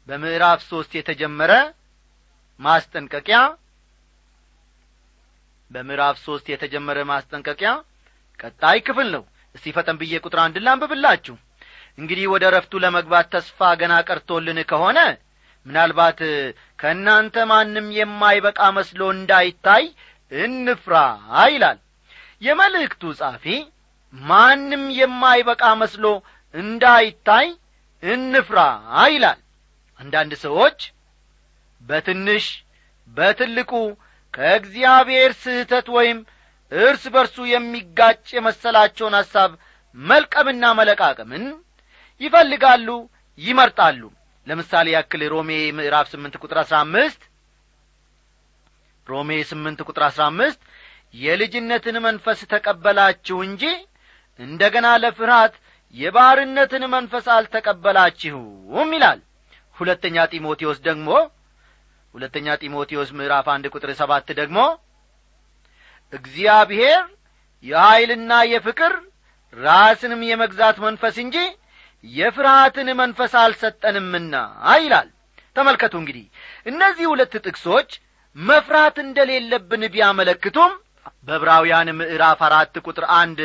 በምዕራፍ 0.08 0.60
ሦስት 0.70 0.92
የተጀመረ 0.98 1.52
ማስጠንቀቂያ 2.60 3.38
በምዕራፍ 5.70 6.16
ሦስት 6.26 6.46
የተጀመረ 6.52 6.98
ማስጠንቀቂያ 7.10 7.70
ቀጣይ 8.40 8.78
ክፍል 8.86 9.08
ነው። 9.14 9.22
እስቲ 9.54 9.66
ፈጠን 9.76 9.96
ብዬ 10.00 10.14
ቁጥር 10.24 10.40
አንድ 10.44 10.56
ላንብብላችሁ 10.64 11.36
እንግዲህ 11.98 12.26
ወደ 12.32 12.44
ረፍቱ 12.54 12.72
ለመግባት 12.84 13.26
ተስፋ 13.34 13.68
ገና 13.80 13.94
ቀርቶልን 14.08 14.58
ከሆነ 14.70 14.98
ምናልባት 15.66 16.20
ከእናንተ 16.78 17.36
ማንም 17.50 17.86
የማይበቃ 17.96 18.60
መስሎ 18.76 19.00
እንዳይታይ 19.14 19.84
እንፍራ 20.32 20.94
ይላል። 21.52 21.78
የመልእክቱ 22.42 23.02
ጻፊ 23.20 23.44
ማንም 24.12 24.84
የማይበቃ 24.98 25.64
መስሎ 25.82 26.04
እንዳይታይ 26.54 27.48
እንፍራ 28.02 28.58
ይላል። 29.12 29.38
አንዳንድ 30.00 30.32
ሰዎች 30.44 30.78
በትንሽ 31.80 32.44
በትልቁ 33.08 33.72
ከእግዚአብሔር 34.34 35.30
ስህተት 35.42 35.86
ወይም 35.96 36.18
እርስ 36.72 37.04
በርሱ 37.14 37.36
የሚጋጭ 37.52 38.24
የመሰላቸውን 38.36 39.16
ሐሳብ 39.20 39.50
መልቀምና 39.98 40.64
መለቃቀምን 40.78 41.44
ይፈልጋሉ 42.20 42.88
ይመርጣሉ። 43.38 44.00
ለምሳሌ 44.46 44.86
ያክል 44.96 45.22
ሮሜ 45.32 45.50
ምዕራፍ 45.78 46.06
ስምንት 46.12 46.34
ቁጥር 46.42 46.58
አሥራ 46.62 46.76
አምስት 46.84 47.20
ሮሜ 49.06 49.30
ስምንት 49.50 49.78
ቁጥር 49.86 50.02
አሥራ 50.06 50.22
አምስት 50.30 50.60
የልጅነትን 51.14 51.96
መንፈስ 52.06 52.40
ተቀበላችሁ 52.52 53.38
እንጂ 53.46 53.62
እንደ 54.40 54.62
ገና 54.74 54.88
ለፍርሃት 55.02 55.54
የባርነትን 55.94 56.82
መንፈስ 56.94 57.26
አልተቀበላችሁም 57.36 58.90
ይላል። 58.96 59.20
ሁለተኛ 59.76 60.16
ጢሞቴዎስ 60.32 60.78
ደግሞ 60.88 61.08
ሁለተኛ 62.14 62.56
ጢሞቴዎስ 62.62 63.10
ምዕራፍ 63.18 63.46
አንድ 63.54 63.66
ቁጥር 63.74 63.90
ሰባት 64.00 64.28
ደግሞ 64.40 64.58
እግዚአብሔር 66.12 67.00
የኀይልና 67.64 68.32
የፍቅር 68.52 68.92
ራስንም 69.56 70.20
የመግዛት 70.28 70.76
መንፈስ 70.86 71.16
እንጂ 71.24 71.36
የፍርሃትን 72.04 72.88
መንፈስ 73.00 73.32
አልሰጠንምና 73.40 74.34
ይላል። 74.78 75.08
ተመልከቱ 75.56 75.94
እንግዲህ 76.00 76.26
እነዚህ 76.66 77.06
ሁለት 77.12 77.32
ጥቅሶች 77.46 77.90
መፍራት 78.36 78.96
እንደሌለብን 79.04 79.82
ቢያመለክቱም 79.94 80.72
በዕብራውያን 81.26 81.88
ምዕራፍ 81.98 82.40
አራት 82.46 82.74
ቁጥር 82.86 83.04
አንድ 83.16 83.40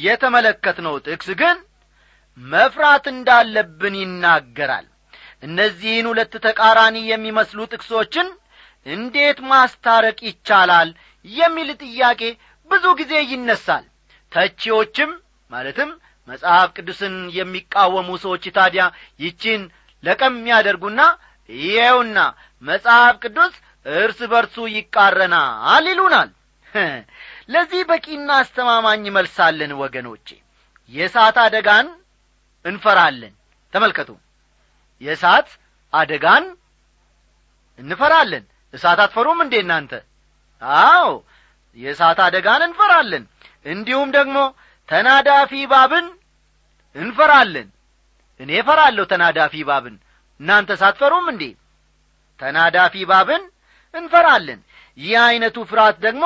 የተመለከትነው 0.00 0.94
ጥቅስ 1.06 1.28
ግን 1.40 1.56
መፍራት 2.38 3.04
እንዳለብን 3.12 3.94
ይናገራል። 4.00 4.86
እነዚህን 5.42 6.06
ሁለት 6.10 6.34
ተቃራኒ 6.46 6.96
የሚመስሉ 7.06 7.60
ጥቅሶችን 7.72 8.28
እንዴት 8.86 9.38
ማስታረቅ 9.50 10.18
ይቻላል 10.28 10.90
የሚል 11.24 11.70
ጥያቄ 11.82 12.20
ብዙ 12.70 12.84
ጊዜ 13.00 13.12
ይነሳል። 13.32 13.84
ተቺዎችም 14.32 15.10
ማለትም 15.50 15.90
መጽሐፍ 16.30 16.68
ቅዱስን 16.76 17.14
የሚቃወሙ 17.36 18.08
ሰዎች 18.24 18.44
ታዲያ 18.56 18.82
ይቺን 19.20 19.62
ለቀም 20.04 20.36
ያደርጉና 20.50 21.00
ይኸውና 21.50 22.18
መጽሐፍ 22.62 23.14
ቅዱስ 23.24 23.54
እርስ 23.86 24.20
በርሱ 24.32 24.56
ይቃረናል 24.74 25.86
ይሉናል። 25.90 26.30
ለዚህ 27.52 27.80
በቂና 27.88 28.30
አስተማማኝ 28.42 29.04
መልሳለን 29.16 29.72
ወገኖቼ። 29.80 30.28
የእሳት 30.92 31.36
አደጋን 31.44 31.86
እንፈራለን። 32.64 33.34
ተመልከቱ። 33.72 34.10
የእሳት 35.02 35.48
አደጋን 35.92 36.44
እንፈራለን። 37.78 38.44
እሳት 38.74 38.98
አትፈሩም 39.04 39.38
እንዴ 39.44 39.54
እናንተ? 39.64 39.92
አዎ 40.62 41.08
የእሳት 41.76 42.18
አደጋን 42.26 42.62
እንፈራለን። 42.68 43.24
እንዲሁም 43.66 44.08
ደግሞ 44.18 44.36
ተናዳፊ 44.88 45.52
ባብን 45.72 46.06
እንፈራለን። 46.96 47.68
እኔ 48.40 48.50
እፈራለሁ 48.60 49.04
ተናዳፊ 49.12 49.54
ባብን 49.68 49.96
እናንተ 50.40 50.70
ሳትፈሩም 50.80 51.26
እንዴ? 51.32 51.42
ተናዳፊ 52.40 52.94
ባብን 53.10 53.42
እንፈራለን። 53.94 54.60
ይህ 54.98 55.14
ዐይነቱ 55.22 55.56
ፍርሃት 55.70 55.96
ደግሞ 56.06 56.24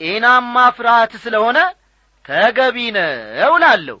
ጤናማ 0.00 0.56
ፍርሃት 0.76 1.12
ስለሆነ 1.24 1.58
ተገቢ 2.24 2.76
ነው 2.96 3.52
እላለሁ። 3.56 3.98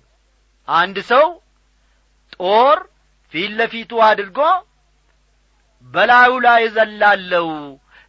አንድ 0.68 0.96
ሰው 1.10 1.26
ጦር 2.34 2.78
ፊት 3.34 3.50
ለፊቱ 3.58 3.92
አድርጎ 4.08 4.38
በላዩ 5.88 6.32
ላይ 6.46 6.62
ዘላለው 6.76 7.48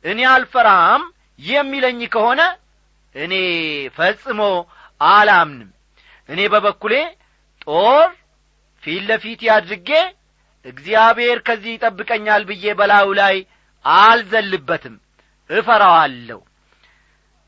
እኔ 0.05 0.19
አልፈራም 0.33 1.03
የሚለኝ 1.39 1.99
ከሆነ 2.13 2.41
እኔ 3.15 3.33
ፈጽሞ 3.97 4.41
አላምንም። 5.01 5.69
እኔ 6.29 6.39
በበኩሌ 6.53 6.93
ጦር 7.61 8.07
ፊት 8.83 9.03
ለፊት 9.09 9.41
አድርጌ 9.55 9.89
እግዚአብሔር 10.65 11.37
ከዚህ 11.47 11.71
ይጠብቀኛል 11.75 12.41
ብዬ 12.49 12.73
በላዩ 12.79 13.07
ላይ 13.19 13.35
አልዘልበትም። 13.85 14.95
እፈራዋለሁ። 15.49 16.39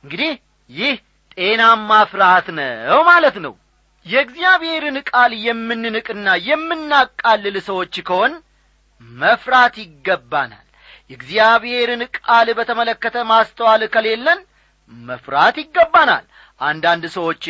እንግዲህ 0.04 0.32
ይህ 0.70 0.96
ጤናማ 1.36 1.90
ፍርሃት 2.12 2.48
ነው 2.58 3.00
ማለት 3.10 3.36
ነው። 3.46 3.54
የእግዚአብሔርን 4.06 4.98
ቃል 5.10 5.32
የምንንቅና 5.46 6.28
የምናቃልል 6.48 7.58
ሰዎች 7.68 7.96
ከሆን 8.08 8.34
መፍራት 9.12 9.76
ይገባናል። 9.84 10.66
የእግዚአብሔርን 11.12 12.02
ቃል 12.18 12.48
በተመለከተ 12.58 13.16
ማስተዋል 13.32 13.82
ከሌለን 13.94 14.40
መፍራት 14.94 15.56
ይገባናል 15.62 16.26
አንዳንድ 16.64 17.04
ሰዎች 17.16 17.44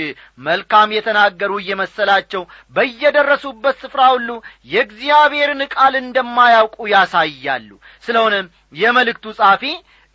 መልካም 0.45 0.93
የተናገሩ 0.95 1.51
እየመሰላቸው 1.59 2.43
በየደረሱበት 2.75 3.75
ስፍራ 3.83 4.01
ሁሉ 4.13 4.29
የእግዚአብሔርን 4.71 5.61
ቃል 5.73 5.95
እንደማያውቁ 6.01 6.77
ያሳያሉ። 6.93 7.69
ስለሆነም 8.05 8.47
የመልእክቱ 8.75 9.35
ጻፊ 9.39 9.63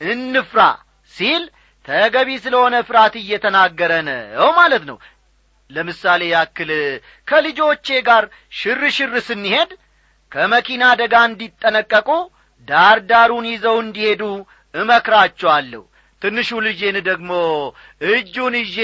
እንፍራ 0.00 0.61
ሲል 1.12 1.44
ተገቢ 1.88 2.30
ስለሆነ 2.44 2.74
ፍርሃት 2.88 3.14
እየተናገረ 3.20 3.92
ነው 4.08 4.48
ማለት 4.58 4.82
ነው። 4.90 4.98
ለምሳሌ 5.70 6.22
ያክል 6.32 6.70
ከልጆቼ 7.28 7.87
ጋር 8.06 8.24
ሽርሽር 8.58 9.14
ስንሄድ 9.26 9.70
ከመኪና 10.32 10.82
አደጋ 10.92 11.14
እንዲጠነቀቁ 11.28 12.08
ዳር 12.68 12.98
ዳሩን 13.11 13.46
ይዘው 13.50 13.76
እንዲሄዱ 13.84 14.22
እመክራቸዋለሁ 14.74 15.82
ትንሹ 16.22 16.50
ልጄን 16.66 16.96
ደግሞ 17.09 17.31
እጁን 18.11 18.54
ይዤ 18.62 18.78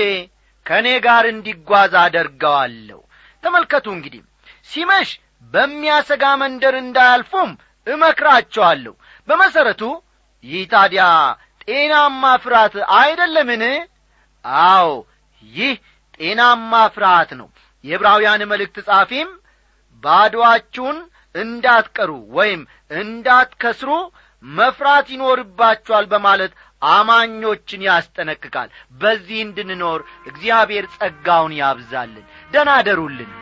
ከእኔ 0.66 0.88
ጋር 1.07 1.25
እንዲጓዝ 1.33 1.92
አደርገዋለሁ። 2.03 3.01
ተመልከቱ 3.44 3.87
እንግዲህ 3.97 4.23
ሲመሽ 4.68 5.09
በሚያሰጋ 5.53 6.25
መንደር 6.42 6.75
እንዳያልፉም 6.81 7.51
እመክራቸዋለሁ። 7.87 8.94
በመሠረቱ 9.29 9.83
ይህ 10.44 10.62
ታዲያ 10.73 11.03
ጤናማ 11.64 12.23
ፍርሃት 12.42 12.75
አይደለምን? 12.97 13.62
አዎ 14.66 14.88
ይህ 15.42 15.75
ጤናማ 16.16 16.73
ፍርሃት 16.94 17.31
ነው። 17.40 17.49
የዕብራውያን 17.85 18.42
መልእክት 18.51 18.77
ጻፊም 18.88 19.31
ባዶአችሁን 20.03 20.99
እንዳትቀሩ 21.35 22.11
ወይም 22.37 22.61
እንዳትከስሩ 22.99 23.90
መፍራት 24.44 25.07
ይኖርባችኋል 25.12 26.05
በማለት 26.12 26.53
አማኞችን 26.90 27.87
ያስጠነቅቃል። 27.88 28.68
በዚህ 29.01 29.38
እንድንኖር 29.42 30.01
እግዚአብሔር 30.27 30.87
ጸጋውን 30.97 31.55
ያብዛልን። 31.61 32.27
ደናደሩልን 32.53 33.33